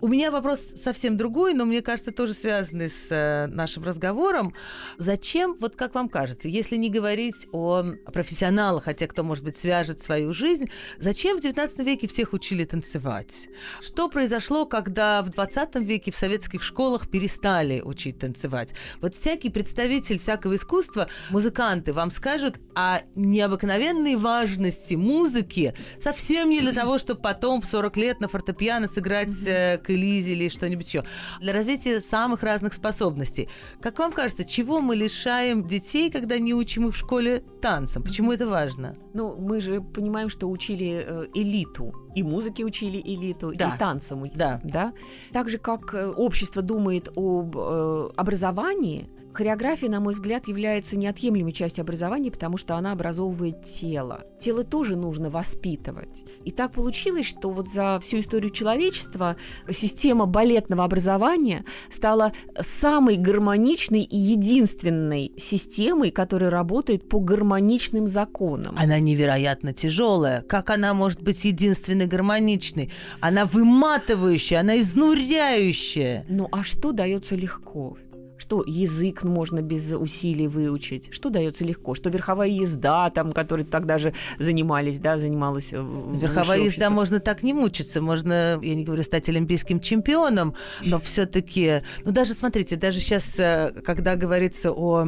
У 0.00 0.08
меня 0.08 0.30
вопрос 0.30 0.60
совсем 0.76 1.16
другой, 1.16 1.54
но 1.54 1.64
мне 1.64 1.82
кажется, 1.82 2.10
тоже 2.10 2.34
связанный 2.34 2.88
с 2.88 3.08
э, 3.10 3.46
нашим 3.46 3.84
разговором. 3.84 4.54
Зачем, 4.98 5.54
вот 5.58 5.76
как 5.76 5.94
вам 5.94 6.08
кажется, 6.08 6.48
если 6.48 6.76
не 6.76 6.90
говорить 6.90 7.46
о 7.52 7.82
профессионалах, 8.12 8.88
те, 8.96 9.06
кто, 9.06 9.22
может 9.22 9.44
быть, 9.44 9.56
свяжет 9.56 10.00
свою 10.00 10.32
жизнь, 10.32 10.66
зачем 10.98 11.38
в 11.38 11.44
XIX 11.44 11.84
веке 11.84 12.08
всех 12.08 12.32
учили 12.32 12.64
танцевать? 12.64 13.48
Что 13.80 14.08
произошло, 14.08 14.66
когда 14.66 15.22
в 15.22 15.30
XX 15.30 15.84
веке 15.84 16.10
в 16.10 16.16
советских 16.16 16.62
школах 16.62 17.08
перестали 17.08 17.80
учить 17.80 18.18
танцевать? 18.18 18.74
Вот 19.00 19.14
всякий 19.14 19.50
представитель 19.50 20.18
всякого 20.18 20.56
искусства, 20.56 21.08
музыканты, 21.30 21.92
вам 21.92 22.10
скажут 22.10 22.56
о 22.74 23.00
необыкновенной 23.14 24.16
важности 24.16 24.94
музыки 24.94 25.74
совсем 26.00 26.50
не 26.50 26.60
для 26.60 26.72
того, 26.72 26.98
чтобы 26.98 27.20
потом 27.20 27.60
в 27.60 27.66
40 27.66 27.96
лет 27.96 28.20
на 28.20 28.28
фортепиано 28.28 28.88
сыграть 28.88 29.09
играть 29.10 29.28
mm-hmm. 29.28 29.78
к 29.78 29.90
Элизе 29.90 30.32
или 30.32 30.48
что-нибудь 30.48 30.86
еще. 30.86 31.04
Для 31.40 31.52
развития 31.52 32.00
самых 32.00 32.42
разных 32.42 32.74
способностей. 32.74 33.48
Как 33.80 33.98
вам 33.98 34.12
кажется, 34.12 34.44
чего 34.44 34.80
мы 34.80 34.96
лишаем 34.96 35.66
детей, 35.66 36.10
когда 36.10 36.38
не 36.38 36.54
учим 36.54 36.88
их 36.88 36.94
в 36.94 36.96
школе 36.96 37.42
танцам? 37.60 38.02
Почему 38.02 38.32
это 38.32 38.46
важно? 38.46 38.96
Ну, 39.14 39.36
мы 39.36 39.60
же 39.60 39.80
понимаем, 39.80 40.28
что 40.28 40.48
учили 40.48 41.04
э, 41.06 41.26
элиту. 41.34 41.92
И 42.14 42.22
музыки 42.22 42.62
учили 42.62 43.00
элиту, 43.00 43.52
да. 43.54 43.74
и 43.74 43.78
танцам. 43.78 44.30
Да. 44.34 44.60
да. 44.64 44.92
Так 45.32 45.48
же, 45.48 45.58
как 45.58 45.94
э, 45.94 46.06
общество 46.06 46.62
думает 46.62 47.08
об 47.16 47.56
э, 47.56 48.10
образовании, 48.16 49.08
Хореография, 49.32 49.88
на 49.88 50.00
мой 50.00 50.12
взгляд, 50.12 50.48
является 50.48 50.96
неотъемлемой 50.96 51.52
частью 51.52 51.82
образования, 51.82 52.30
потому 52.30 52.56
что 52.56 52.74
она 52.76 52.92
образовывает 52.92 53.62
тело. 53.64 54.24
Тело 54.40 54.64
тоже 54.64 54.96
нужно 54.96 55.30
воспитывать. 55.30 56.24
И 56.44 56.50
так 56.50 56.72
получилось, 56.72 57.26
что 57.26 57.50
вот 57.50 57.70
за 57.70 58.00
всю 58.00 58.18
историю 58.20 58.50
человечества 58.50 59.36
система 59.70 60.26
балетного 60.26 60.84
образования 60.84 61.64
стала 61.90 62.32
самой 62.60 63.16
гармоничной 63.16 64.02
и 64.02 64.16
единственной 64.16 65.32
системой, 65.36 66.10
которая 66.10 66.50
работает 66.50 67.08
по 67.08 67.20
гармоничным 67.20 68.06
законам. 68.08 68.74
Она 68.78 68.98
невероятно 68.98 69.72
тяжелая. 69.72 70.42
Как 70.42 70.70
она 70.70 70.92
может 70.92 71.22
быть 71.22 71.44
единственной 71.44 72.06
гармоничной? 72.06 72.90
Она 73.20 73.44
выматывающая, 73.44 74.60
она 74.60 74.80
изнуряющая. 74.80 76.24
Ну 76.28 76.48
а 76.50 76.64
что 76.64 76.92
дается 76.92 77.36
легко? 77.36 77.96
Что 78.40 78.64
язык 78.66 79.22
можно 79.22 79.60
без 79.60 79.92
усилий 79.92 80.48
выучить, 80.48 81.12
что 81.12 81.28
дается 81.28 81.64
легко, 81.64 81.94
что 81.94 82.08
верховая 82.08 82.48
езда, 82.48 83.10
там, 83.10 83.32
которой 83.32 83.64
тогда 83.64 83.98
же 83.98 84.14
занимались, 84.38 84.98
да, 84.98 85.18
занималась 85.18 85.72
э, 85.72 85.76
Верховая 85.76 86.60
езда 86.60 86.88
можно 86.90 87.20
так 87.20 87.42
не 87.42 87.52
мучиться, 87.52 88.00
можно, 88.00 88.58
я 88.62 88.74
не 88.74 88.84
говорю, 88.84 89.02
стать 89.02 89.28
олимпийским 89.28 89.78
чемпионом, 89.80 90.54
но 90.80 90.98
все-таки, 90.98 91.82
ну 92.04 92.12
даже 92.12 92.32
смотрите, 92.32 92.76
даже 92.76 92.98
сейчас, 93.00 93.38
э, 93.38 93.72
когда 93.84 94.16
говорится 94.16 94.72
о 94.72 95.06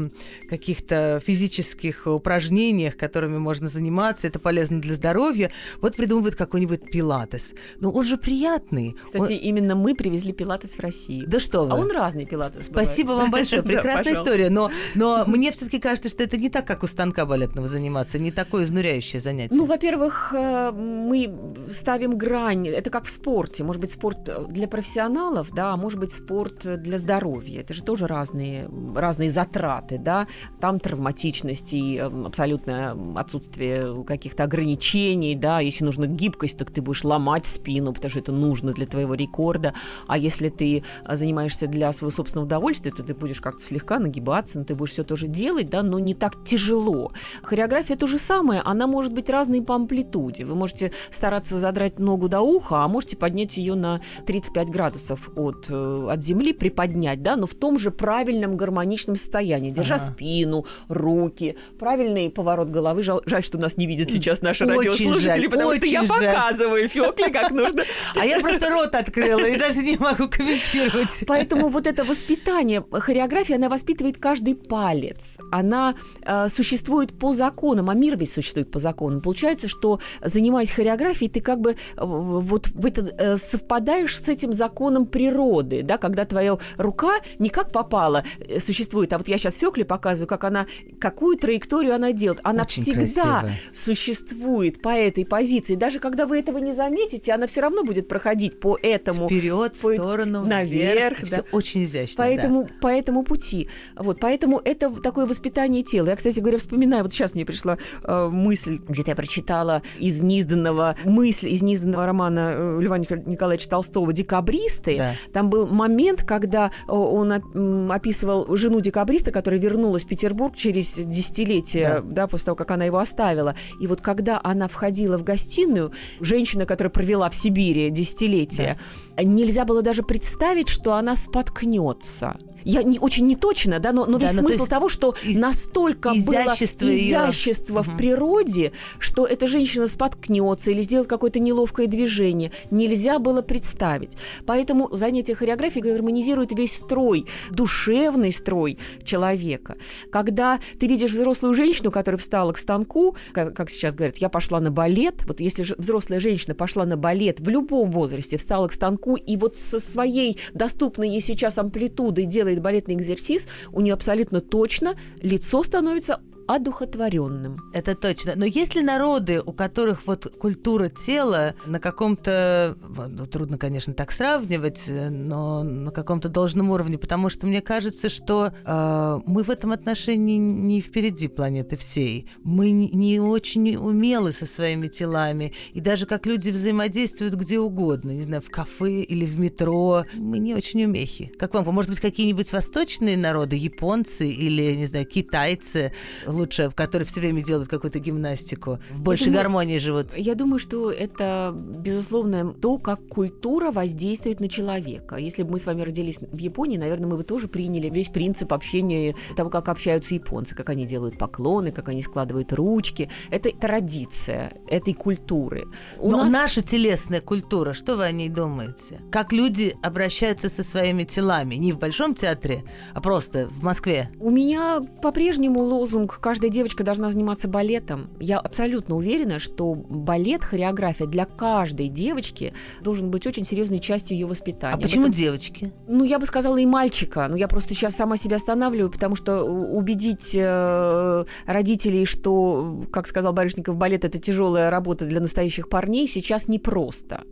каких-то 0.48 1.20
физических 1.24 2.06
упражнениях, 2.06 2.96
которыми 2.96 3.38
можно 3.38 3.66
заниматься, 3.66 4.26
это 4.26 4.38
полезно 4.38 4.80
для 4.80 4.94
здоровья, 4.94 5.50
вот 5.80 5.96
придумывают 5.96 6.34
какой-нибудь 6.34 6.90
пилатес. 6.90 7.54
Но 7.80 7.90
он 7.90 8.04
же 8.04 8.18
приятный. 8.18 8.94
Кстати, 9.04 9.32
он... 9.32 9.38
именно 9.38 9.74
мы 9.74 9.94
привезли 9.94 10.32
пилатес 10.32 10.72
в 10.72 10.80
Россию. 10.80 11.26
Да 11.26 11.40
что 11.40 11.64
вы. 11.64 11.72
А 11.72 11.74
он 11.76 11.90
разный 11.90 12.26
пилатес. 12.26 12.66
Спасибо 12.66 13.21
вам 13.22 13.30
большое. 13.30 13.62
Прекрасная 13.72 14.14
история. 14.14 14.50
Но, 14.50 14.70
но 14.94 15.24
мне 15.26 15.50
все-таки 15.52 15.78
кажется, 15.78 16.08
что 16.08 16.22
это 16.22 16.36
не 16.36 16.48
так, 16.48 16.66
как 16.66 16.82
у 16.82 16.86
станка 16.86 17.26
балетного 17.26 17.66
заниматься, 17.66 18.18
не 18.18 18.30
такое 18.30 18.64
изнуряющее 18.64 19.20
занятие. 19.20 19.54
Ну, 19.54 19.64
во-первых, 19.64 20.34
э, 20.34 20.72
мы 20.72 21.34
ставим 21.70 22.16
грань. 22.16 22.68
Это 22.68 22.90
как 22.90 23.04
в 23.06 23.10
спорте. 23.10 23.64
Может 23.64 23.80
быть, 23.80 23.92
спорт 23.92 24.48
для 24.48 24.68
профессионалов, 24.68 25.50
да, 25.52 25.72
а 25.72 25.76
может 25.76 25.98
быть, 25.98 26.12
спорт 26.12 26.82
для 26.82 26.98
здоровья. 26.98 27.60
Это 27.60 27.74
же 27.74 27.82
тоже 27.82 28.06
разные, 28.06 28.68
разные 28.94 29.30
затраты, 29.30 29.98
да. 29.98 30.26
Там 30.60 30.80
травматичность 30.80 31.72
и 31.72 31.96
эм, 31.96 32.26
абсолютное 32.26 32.96
отсутствие 33.16 34.04
каких-то 34.04 34.44
ограничений, 34.44 35.34
да. 35.34 35.60
Если 35.60 35.84
нужна 35.84 36.06
гибкость, 36.06 36.58
так 36.58 36.70
ты 36.70 36.82
будешь 36.82 37.04
ломать 37.04 37.46
спину, 37.46 37.92
потому 37.92 38.10
что 38.10 38.20
это 38.20 38.32
нужно 38.32 38.72
для 38.72 38.86
твоего 38.86 39.14
рекорда. 39.14 39.74
А 40.06 40.18
если 40.18 40.48
ты 40.48 40.84
занимаешься 41.08 41.66
для 41.66 41.92
своего 41.92 42.14
собственного 42.14 42.46
удовольствия, 42.46 42.92
то 42.92 43.02
ты 43.02 43.11
ты 43.12 43.18
будешь 43.18 43.40
как-то 43.40 43.62
слегка 43.62 43.98
нагибаться, 43.98 44.58
но 44.58 44.64
ты 44.64 44.74
будешь 44.74 44.92
все 44.92 45.04
тоже 45.04 45.28
делать, 45.28 45.68
да, 45.68 45.82
но 45.82 45.98
не 45.98 46.14
так 46.14 46.44
тяжело. 46.44 47.12
Хореография 47.42 47.96
то 47.96 48.06
же 48.06 48.18
самое, 48.18 48.62
она 48.62 48.86
может 48.86 49.12
быть 49.12 49.28
разной 49.28 49.62
по 49.62 49.74
амплитуде. 49.74 50.44
Вы 50.44 50.54
можете 50.54 50.92
стараться 51.10 51.58
задрать 51.58 51.98
ногу 51.98 52.28
до 52.28 52.40
уха, 52.40 52.82
а 52.82 52.88
можете 52.88 53.16
поднять 53.16 53.56
ее 53.56 53.74
на 53.74 54.00
35 54.26 54.68
градусов 54.68 55.30
от, 55.36 55.66
э, 55.68 56.06
от 56.10 56.24
земли, 56.24 56.52
приподнять, 56.52 57.22
да, 57.22 57.36
но 57.36 57.46
в 57.46 57.54
том 57.54 57.78
же 57.78 57.90
правильном 57.90 58.56
гармоничном 58.56 59.16
состоянии, 59.16 59.70
держа 59.70 59.96
ага. 59.96 60.04
спину, 60.04 60.66
руки, 60.88 61.56
правильный 61.78 62.30
поворот 62.30 62.70
головы. 62.70 63.02
Жаль, 63.02 63.20
жаль, 63.26 63.44
что 63.44 63.58
нас 63.58 63.76
не 63.76 63.86
видят 63.86 64.10
сейчас 64.10 64.40
наши 64.42 64.64
очень 64.64 64.76
радиослушатели, 64.78 65.42
жаль, 65.42 65.50
потому 65.50 65.74
что 65.74 65.86
я 65.86 66.06
жаль. 66.06 66.26
показываю 66.26 66.88
Фёкле, 66.88 67.30
как 67.30 67.50
нужно. 67.50 67.82
А 68.14 68.24
я 68.24 68.40
просто 68.40 68.70
рот 68.70 68.94
открыла 68.94 69.46
и 69.46 69.56
даже 69.56 69.82
не 69.82 69.96
могу 69.96 70.28
комментировать. 70.28 71.24
Поэтому 71.26 71.68
вот 71.68 71.86
это 71.86 72.04
воспитание 72.04 72.84
хореография, 73.02 73.56
она 73.56 73.68
воспитывает 73.68 74.16
каждый 74.18 74.54
палец. 74.54 75.36
Она 75.50 75.94
э, 76.22 76.48
существует 76.48 77.18
по 77.18 77.32
законам, 77.32 77.90
а 77.90 77.94
мир 77.94 78.16
весь 78.16 78.32
существует 78.32 78.70
по 78.70 78.78
законам. 78.78 79.20
Получается, 79.20 79.68
что 79.68 80.00
занимаясь 80.22 80.70
хореографией, 80.70 81.30
ты 81.30 81.40
как 81.40 81.60
бы 81.60 81.72
э, 81.72 81.76
вот 81.96 82.68
в 82.68 82.86
это, 82.86 83.02
э, 83.02 83.36
совпадаешь 83.36 84.18
с 84.18 84.28
этим 84.28 84.52
законом 84.52 85.06
природы, 85.06 85.82
да, 85.82 85.98
когда 85.98 86.24
твоя 86.24 86.58
рука 86.76 87.16
не 87.38 87.48
как 87.48 87.72
попала 87.72 88.24
э, 88.38 88.60
существует, 88.60 89.12
а 89.12 89.18
вот 89.18 89.28
я 89.28 89.38
сейчас 89.38 89.56
Фёкле 89.56 89.84
показываю, 89.84 90.28
как 90.28 90.44
она, 90.44 90.66
какую 91.00 91.36
траекторию 91.36 91.94
она 91.94 92.12
делает. 92.12 92.40
Она 92.44 92.62
Очень 92.62 92.82
всегда 92.82 93.40
красиво. 93.40 93.52
существует 93.72 94.80
по 94.80 94.90
этой 94.90 95.24
позиции. 95.24 95.74
Даже 95.74 95.98
когда 95.98 96.26
вы 96.26 96.38
этого 96.38 96.58
не 96.58 96.72
заметите, 96.72 97.32
она 97.32 97.46
все 97.46 97.62
равно 97.62 97.82
будет 97.82 98.08
проходить 98.08 98.60
по 98.60 98.78
этому. 98.80 99.26
Вперед, 99.26 99.76
по, 99.78 99.88
в 99.90 99.94
сторону, 99.94 100.44
наверх. 100.44 100.92
Вверх, 100.94 101.20
да. 101.20 101.26
Все 101.26 101.44
очень 101.52 101.84
изящно. 101.84 102.24
Поэтому, 102.24 102.64
да. 102.64 102.70
По 102.82 102.88
этому 102.88 103.22
пути. 103.22 103.68
Вот, 103.96 104.18
поэтому 104.20 104.60
это 104.62 104.90
такое 105.00 105.24
воспитание 105.24 105.84
тела. 105.84 106.08
Я, 106.08 106.16
кстати 106.16 106.40
говоря, 106.40 106.58
вспоминаю, 106.58 107.04
вот 107.04 107.14
сейчас 107.14 107.32
мне 107.34 107.46
пришла 107.46 107.78
э, 108.02 108.28
мысль, 108.28 108.80
где-то 108.88 109.12
я 109.12 109.16
прочитала 109.16 109.82
из 110.00 110.20
неизданного, 110.20 110.96
мысль 111.04 111.48
из 111.48 111.62
неизданного 111.62 112.04
романа 112.04 112.52
э, 112.54 112.78
Льва 112.80 112.98
Николаевича 112.98 113.70
Толстого 113.70 114.12
«Декабристы». 114.12 114.96
Да. 114.96 115.12
Там 115.32 115.48
был 115.48 115.68
момент, 115.68 116.24
когда 116.24 116.72
э, 116.88 116.92
он 116.92 117.90
описывал 117.92 118.56
жену 118.56 118.80
декабриста, 118.80 119.30
которая 119.30 119.60
вернулась 119.60 120.04
в 120.04 120.08
Петербург 120.08 120.56
через 120.56 120.92
десятилетия, 120.94 122.02
да. 122.04 122.22
да, 122.22 122.26
после 122.26 122.46
того, 122.46 122.56
как 122.56 122.72
она 122.72 122.84
его 122.84 122.98
оставила. 122.98 123.54
И 123.80 123.86
вот 123.86 124.00
когда 124.00 124.40
она 124.42 124.66
входила 124.66 125.16
в 125.18 125.22
гостиную, 125.22 125.92
женщина, 126.18 126.66
которая 126.66 126.90
провела 126.90 127.30
в 127.30 127.36
Сибири 127.36 127.90
десятилетия, 127.90 128.76
да. 129.16 129.22
нельзя 129.22 129.64
было 129.64 129.82
даже 129.82 130.02
представить, 130.02 130.68
что 130.68 130.94
она 130.94 131.14
споткнется 131.14 132.36
я 132.64 132.82
не, 132.82 132.98
очень 132.98 133.26
неточно, 133.26 133.78
да, 133.78 133.92
но, 133.92 134.06
но 134.06 134.18
да, 134.18 134.26
весь 134.26 134.40
но 134.40 134.48
смысл 134.48 134.66
того, 134.66 134.88
что 134.88 135.14
из, 135.22 135.38
настолько 135.38 136.10
изящество 136.10 136.86
было 136.86 136.94
изящество 136.94 137.78
ее... 137.78 137.82
в 137.82 137.96
природе, 137.96 138.72
что 138.98 139.26
эта 139.26 139.46
женщина 139.46 139.86
споткнется 139.86 140.70
или 140.70 140.82
сделает 140.82 141.08
какое-то 141.08 141.40
неловкое 141.40 141.86
движение, 141.86 142.52
нельзя 142.70 143.18
было 143.18 143.42
представить. 143.42 144.12
Поэтому 144.46 144.88
занятие 144.96 145.34
хореографией 145.34 145.92
гармонизирует 145.92 146.52
весь 146.52 146.76
строй, 146.76 147.26
душевный 147.50 148.32
строй 148.32 148.78
человека. 149.04 149.76
Когда 150.10 150.60
ты 150.78 150.86
видишь 150.86 151.12
взрослую 151.12 151.54
женщину, 151.54 151.90
которая 151.90 152.18
встала 152.18 152.52
к 152.52 152.58
станку, 152.58 153.16
как, 153.32 153.54
как 153.56 153.70
сейчас 153.70 153.94
говорят, 153.94 154.18
я 154.18 154.28
пошла 154.28 154.60
на 154.60 154.70
балет, 154.70 155.24
вот 155.26 155.40
если 155.40 155.62
же 155.62 155.74
взрослая 155.78 156.20
женщина 156.20 156.54
пошла 156.54 156.84
на 156.84 156.96
балет 156.96 157.40
в 157.40 157.48
любом 157.48 157.90
возрасте, 157.90 158.36
встала 158.36 158.68
к 158.68 158.72
станку 158.72 159.16
и 159.16 159.36
вот 159.36 159.58
со 159.58 159.78
своей 159.78 160.38
доступной 160.54 161.10
ей 161.10 161.20
сейчас 161.20 161.58
амплитудой 161.58 162.26
делает 162.26 162.51
делает 162.52 162.62
балетный 162.62 162.94
экзерсис, 162.94 163.46
у 163.72 163.80
нее 163.80 163.94
абсолютно 163.94 164.40
точно 164.40 164.96
лицо 165.20 165.62
становится 165.62 166.20
одухотворенным. 166.46 167.70
Это 167.72 167.94
точно. 167.94 168.32
Но 168.36 168.44
есть 168.44 168.74
ли 168.74 168.82
народы, 168.82 169.42
у 169.44 169.52
которых 169.52 170.06
вот 170.06 170.32
культура 170.38 170.88
тела 170.88 171.54
на 171.66 171.80
каком-то, 171.80 172.76
ну, 173.08 173.26
трудно, 173.26 173.58
конечно, 173.58 173.94
так 173.94 174.12
сравнивать, 174.12 174.84
но 174.88 175.62
на 175.62 175.90
каком-то 175.90 176.28
должном 176.28 176.70
уровне, 176.70 176.98
потому 176.98 177.28
что 177.28 177.46
мне 177.46 177.60
кажется, 177.60 178.08
что 178.08 178.52
э, 178.64 179.20
мы 179.26 179.42
в 179.42 179.50
этом 179.50 179.72
отношении 179.72 180.36
не 180.36 180.80
впереди 180.80 181.28
планеты 181.28 181.76
всей. 181.76 182.28
Мы 182.42 182.70
не 182.70 183.20
очень 183.20 183.76
умелы 183.76 184.32
со 184.32 184.46
своими 184.46 184.88
телами, 184.88 185.52
и 185.72 185.80
даже 185.80 186.06
как 186.06 186.26
люди 186.26 186.50
взаимодействуют 186.50 187.34
где 187.34 187.58
угодно, 187.58 188.10
не 188.10 188.22
знаю, 188.22 188.42
в 188.42 188.50
кафе 188.50 189.02
или 189.02 189.24
в 189.24 189.38
метро, 189.38 190.04
мы 190.14 190.38
не 190.38 190.54
очень 190.54 190.84
умехи. 190.84 191.32
Как 191.38 191.54
вам, 191.54 191.66
может 191.66 191.90
быть, 191.90 192.00
какие-нибудь 192.00 192.52
восточные 192.52 193.16
народы, 193.16 193.56
японцы 193.56 194.28
или, 194.28 194.74
не 194.74 194.86
знаю, 194.86 195.06
китайцы, 195.06 195.92
лучше, 196.32 196.68
в 196.68 196.74
которые 196.74 197.06
все 197.06 197.20
время 197.20 197.42
делают 197.42 197.68
какую-то 197.68 197.98
гимнастику, 197.98 198.78
в 198.90 199.00
большей 199.00 199.26
думаю, 199.26 199.42
гармонии 199.42 199.78
живут? 199.78 200.16
Я 200.16 200.34
думаю, 200.34 200.58
что 200.58 200.90
это, 200.90 201.54
безусловно, 201.54 202.52
то, 202.52 202.78
как 202.78 203.06
культура 203.08 203.70
воздействует 203.70 204.40
на 204.40 204.48
человека. 204.48 205.16
Если 205.16 205.42
бы 205.42 205.52
мы 205.52 205.58
с 205.58 205.66
вами 205.66 205.82
родились 205.82 206.18
в 206.20 206.38
Японии, 206.38 206.76
наверное, 206.76 207.08
мы 207.08 207.16
бы 207.16 207.24
тоже 207.24 207.48
приняли 207.48 207.88
весь 207.88 208.08
принцип 208.08 208.52
общения, 208.52 209.14
того, 209.36 209.50
как 209.50 209.68
общаются 209.68 210.14
японцы, 210.14 210.54
как 210.54 210.68
они 210.70 210.86
делают 210.86 211.18
поклоны, 211.18 211.72
как 211.72 211.88
они 211.88 212.02
складывают 212.02 212.52
ручки. 212.52 213.10
Это 213.30 213.50
традиция 213.50 214.52
этой 214.68 214.94
культуры. 214.94 215.64
У 215.98 216.10
Но 216.10 216.24
нас... 216.24 216.32
наша 216.32 216.62
телесная 216.62 217.20
культура, 217.20 217.72
что 217.72 217.96
вы 217.96 218.04
о 218.04 218.12
ней 218.12 218.28
думаете? 218.28 219.00
Как 219.10 219.32
люди 219.32 219.74
обращаются 219.82 220.48
со 220.48 220.62
своими 220.62 221.04
телами? 221.04 221.56
Не 221.56 221.72
в 221.72 221.78
Большом 221.78 222.14
театре, 222.14 222.64
а 222.94 223.00
просто 223.00 223.48
в 223.48 223.62
Москве? 223.62 224.10
У 224.18 224.30
меня 224.30 224.80
по-прежнему 225.02 225.60
лозунг 225.60 226.18
каждая 226.22 226.50
девочка 226.50 226.84
должна 226.84 227.10
заниматься 227.10 227.48
балетом. 227.48 228.08
Я 228.18 228.38
абсолютно 228.38 228.96
уверена, 228.96 229.38
что 229.38 229.74
балет, 229.74 230.44
хореография 230.44 231.06
для 231.06 231.26
каждой 231.26 231.88
девочки 231.88 232.54
должен 232.80 233.10
быть 233.10 233.26
очень 233.26 233.44
серьезной 233.44 233.80
частью 233.80 234.16
ее 234.16 234.26
воспитания. 234.26 234.76
А 234.76 234.78
почему 234.78 235.02
этом... 235.02 235.14
девочки? 235.14 235.72
Ну, 235.88 236.04
я 236.04 236.18
бы 236.18 236.24
сказала, 236.24 236.56
и 236.56 236.64
мальчика. 236.64 237.26
Ну, 237.28 237.36
я 237.36 237.48
просто 237.48 237.74
сейчас 237.74 237.96
сама 237.96 238.16
себя 238.16 238.36
останавливаю, 238.36 238.90
потому 238.90 239.16
что 239.16 239.42
убедить 239.42 240.34
э, 240.34 241.24
родителей, 241.44 242.06
что, 242.06 242.82
как 242.92 243.08
сказал 243.08 243.32
Барышников, 243.32 243.76
балет 243.76 244.04
это 244.04 244.18
тяжелая 244.18 244.70
работа 244.70 245.04
для 245.04 245.20
настоящих 245.20 245.68
парней, 245.68 246.06
сейчас 246.06 246.46
непросто. 246.46 247.24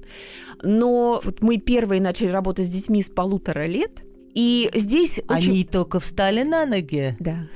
Но 0.63 1.21
вот 1.25 1.43
мы 1.43 1.59
первые 1.59 2.01
начали 2.01 2.29
работать 2.29 2.67
с 2.67 2.71
детьми 2.71 3.03
с 3.03 3.09
полутора 3.09 3.67
лет, 3.67 4.03
и 4.35 4.69
здесь... 4.75 5.21
Они 5.29 5.49
очень... 5.49 5.67
только 5.67 6.01
встали 6.01 6.43
на 6.43 6.67
ноги? 6.67 7.17
Да. 7.21 7.47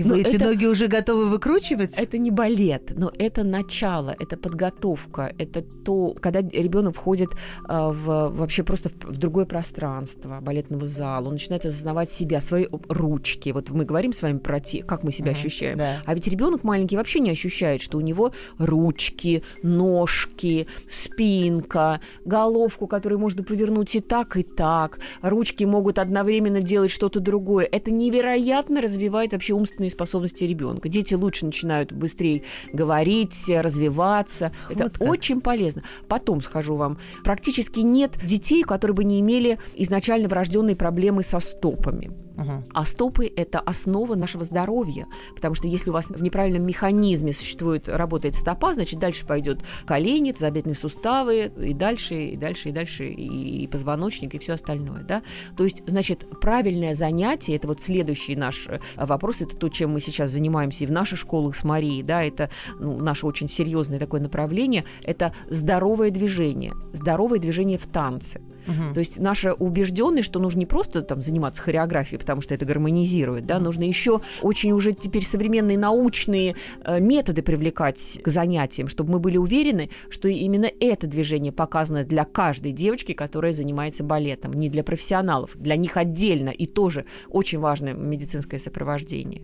И 0.00 0.02
вы 0.02 0.20
эти 0.22 0.36
это, 0.36 0.46
ноги 0.46 0.64
уже 0.64 0.86
готовы 0.86 1.26
выкручивать? 1.28 1.94
Это 1.98 2.16
не 2.16 2.30
балет, 2.30 2.92
но 2.96 3.12
это 3.18 3.44
начало, 3.44 4.16
это 4.18 4.38
подготовка, 4.38 5.34
это 5.36 5.60
то, 5.62 6.14
когда 6.18 6.40
ребенок 6.40 6.96
входит 6.96 7.30
а, 7.68 7.90
в, 7.90 8.30
вообще 8.30 8.62
просто 8.62 8.88
в, 8.88 8.94
в 8.94 9.18
другое 9.18 9.44
пространство 9.44 10.40
балетного 10.40 10.86
зала, 10.86 11.26
он 11.26 11.34
начинает 11.34 11.66
осознавать 11.66 12.10
себя, 12.10 12.40
свои 12.40 12.66
ручки. 12.88 13.50
Вот 13.50 13.68
мы 13.70 13.84
говорим 13.84 14.14
с 14.14 14.22
вами 14.22 14.38
про 14.38 14.58
те, 14.58 14.82
как 14.82 15.02
мы 15.02 15.12
себя 15.12 15.32
uh-huh, 15.32 15.34
ощущаем. 15.34 15.76
Да. 15.76 15.98
А 16.06 16.14
ведь 16.14 16.26
ребенок 16.28 16.64
маленький 16.64 16.96
вообще 16.96 17.20
не 17.20 17.30
ощущает, 17.30 17.82
что 17.82 17.98
у 17.98 18.00
него 18.00 18.32
ручки, 18.56 19.42
ножки, 19.62 20.66
спинка, 20.88 22.00
головку, 22.24 22.86
которую 22.86 23.18
можно 23.18 23.42
повернуть 23.42 23.94
и 23.94 24.00
так, 24.00 24.38
и 24.38 24.42
так. 24.42 24.98
Ручки 25.20 25.64
могут 25.64 25.98
одновременно 25.98 26.62
делать 26.62 26.90
что-то 26.90 27.20
другое. 27.20 27.68
Это 27.70 27.90
невероятно 27.90 28.80
развивает 28.80 29.32
вообще 29.32 29.52
умственные 29.52 29.89
умственные 29.90 30.00
способности 30.00 30.44
ребенка. 30.44 30.88
Дети 30.88 31.14
лучше 31.14 31.46
начинают 31.46 31.92
быстрее 31.92 32.42
говорить, 32.72 33.48
развиваться. 33.48 34.52
Вот 34.68 34.80
Это 34.80 34.90
как. 34.90 35.08
очень 35.08 35.40
полезно. 35.40 35.82
Потом 36.08 36.42
скажу 36.42 36.76
вам, 36.76 36.98
практически 37.24 37.80
нет 37.80 38.12
детей, 38.24 38.62
которые 38.62 38.94
бы 38.94 39.04
не 39.04 39.20
имели 39.20 39.58
изначально 39.76 40.28
врожденные 40.28 40.76
проблемы 40.76 41.22
со 41.22 41.40
стопами. 41.40 42.10
Угу. 42.40 42.64
А 42.72 42.84
стопы– 42.84 43.30
это 43.36 43.60
основа 43.60 44.14
нашего 44.14 44.44
здоровья, 44.44 45.06
потому 45.34 45.54
что 45.54 45.66
если 45.66 45.90
у 45.90 45.92
вас 45.92 46.06
в 46.08 46.22
неправильном 46.22 46.62
механизме 46.62 47.32
существует, 47.32 47.88
работает 47.88 48.34
стопа, 48.34 48.72
значит, 48.72 48.98
дальше 48.98 49.26
пойдет 49.26 49.60
колени, 49.84 50.32
тазобедренные 50.32 50.76
суставы, 50.76 51.52
и 51.60 51.74
дальше, 51.74 52.14
и 52.14 52.36
дальше, 52.36 52.70
и 52.70 52.72
дальше, 52.72 53.08
и 53.08 53.66
позвоночник, 53.66 54.34
и 54.34 54.38
все 54.38 54.54
остальное, 54.54 55.02
да. 55.02 55.22
То 55.56 55.64
есть, 55.64 55.82
значит, 55.86 56.26
правильное 56.40 56.94
занятие– 56.94 57.56
это 57.56 57.68
вот 57.68 57.82
следующий 57.82 58.36
наш 58.36 58.68
э, 58.68 58.80
вопрос, 58.96 59.42
это 59.42 59.54
то, 59.54 59.68
чем 59.68 59.90
мы 59.90 60.00
сейчас 60.00 60.30
занимаемся 60.30 60.84
и 60.84 60.86
в 60.86 60.92
наших 60.92 61.18
школах 61.18 61.56
с 61.56 61.64
Марией, 61.64 62.02
да, 62.02 62.24
это 62.24 62.48
ну, 62.78 62.96
наше 62.98 63.26
очень 63.26 63.48
серьезное 63.48 63.98
такое 63.98 64.20
направление, 64.20 64.84
это 65.02 65.34
здоровое 65.50 66.10
движение, 66.10 66.72
здоровое 66.94 67.38
движение 67.38 67.76
в 67.76 67.86
танце. 67.86 68.40
Угу. 68.66 68.94
То 68.94 69.00
есть 69.00 69.18
наша 69.18 69.54
убежденность, 69.54 70.26
что 70.26 70.38
нужно 70.40 70.60
не 70.60 70.66
просто 70.66 71.02
там 71.02 71.22
заниматься 71.22 71.62
хореографией, 71.62 72.18
потому 72.18 72.40
что 72.40 72.54
это 72.54 72.64
гармонизирует, 72.64 73.46
да, 73.46 73.58
нужно 73.58 73.84
еще 73.84 74.20
очень 74.42 74.72
уже 74.72 74.92
теперь 74.92 75.24
современные 75.24 75.78
научные 75.78 76.56
э, 76.84 77.00
методы 77.00 77.42
привлекать 77.42 78.20
к 78.22 78.28
занятиям, 78.28 78.88
чтобы 78.88 79.12
мы 79.12 79.18
были 79.18 79.36
уверены, 79.36 79.90
что 80.08 80.28
именно 80.28 80.70
это 80.80 81.06
движение 81.06 81.52
показано 81.52 82.04
для 82.04 82.24
каждой 82.24 82.72
девочки, 82.72 83.12
которая 83.12 83.52
занимается 83.52 84.04
балетом, 84.04 84.52
не 84.52 84.68
для 84.68 84.84
профессионалов, 84.84 85.56
для 85.56 85.76
них 85.76 85.96
отдельно 85.96 86.50
и 86.50 86.66
тоже 86.66 87.04
очень 87.28 87.58
важное 87.58 87.94
медицинское 87.94 88.58
сопровождение. 88.58 89.42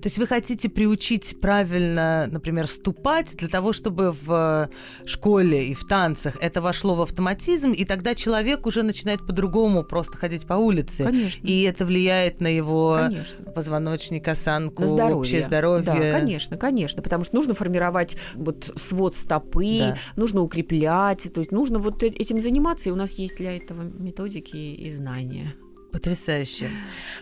То 0.00 0.06
есть 0.06 0.18
вы 0.18 0.26
хотите 0.26 0.68
приучить 0.68 1.40
правильно, 1.40 2.28
например, 2.30 2.66
ступать 2.66 3.36
для 3.36 3.48
того, 3.48 3.72
чтобы 3.72 4.14
в 4.22 4.68
школе 5.06 5.68
и 5.68 5.74
в 5.74 5.84
танцах 5.84 6.36
это 6.40 6.60
вошло 6.60 6.94
в 6.94 7.02
автоматизм, 7.02 7.72
и 7.72 7.84
тогда 7.84 8.14
человек 8.14 8.49
уже 8.66 8.82
начинает 8.82 9.26
по-другому 9.26 9.84
просто 9.84 10.16
ходить 10.16 10.46
по 10.46 10.54
улице. 10.54 11.04
Конечно. 11.04 11.46
И 11.46 11.62
это 11.62 11.84
влияет 11.84 12.40
на 12.40 12.48
его 12.48 12.98
конечно. 13.08 13.44
позвоночник, 13.52 14.26
осанку, 14.28 14.82
на 14.82 14.88
здоровье. 14.88 15.16
общее 15.16 15.42
здоровье. 15.42 15.84
Да, 15.84 16.18
конечно, 16.18 16.56
конечно, 16.56 17.02
потому 17.02 17.24
что 17.24 17.34
нужно 17.36 17.54
формировать 17.54 18.16
вот 18.34 18.72
свод 18.76 19.16
стопы, 19.16 19.78
да. 19.80 19.96
нужно 20.16 20.42
укреплять, 20.42 21.32
то 21.32 21.40
есть 21.40 21.52
нужно 21.52 21.78
вот 21.78 22.02
э, 22.02 22.08
этим 22.08 22.40
заниматься, 22.40 22.88
и 22.88 22.92
у 22.92 22.96
нас 22.96 23.12
есть 23.12 23.36
для 23.36 23.56
этого 23.56 23.82
методики 23.82 24.56
и 24.56 24.90
знания. 24.90 25.54
Потрясающе. 25.92 26.70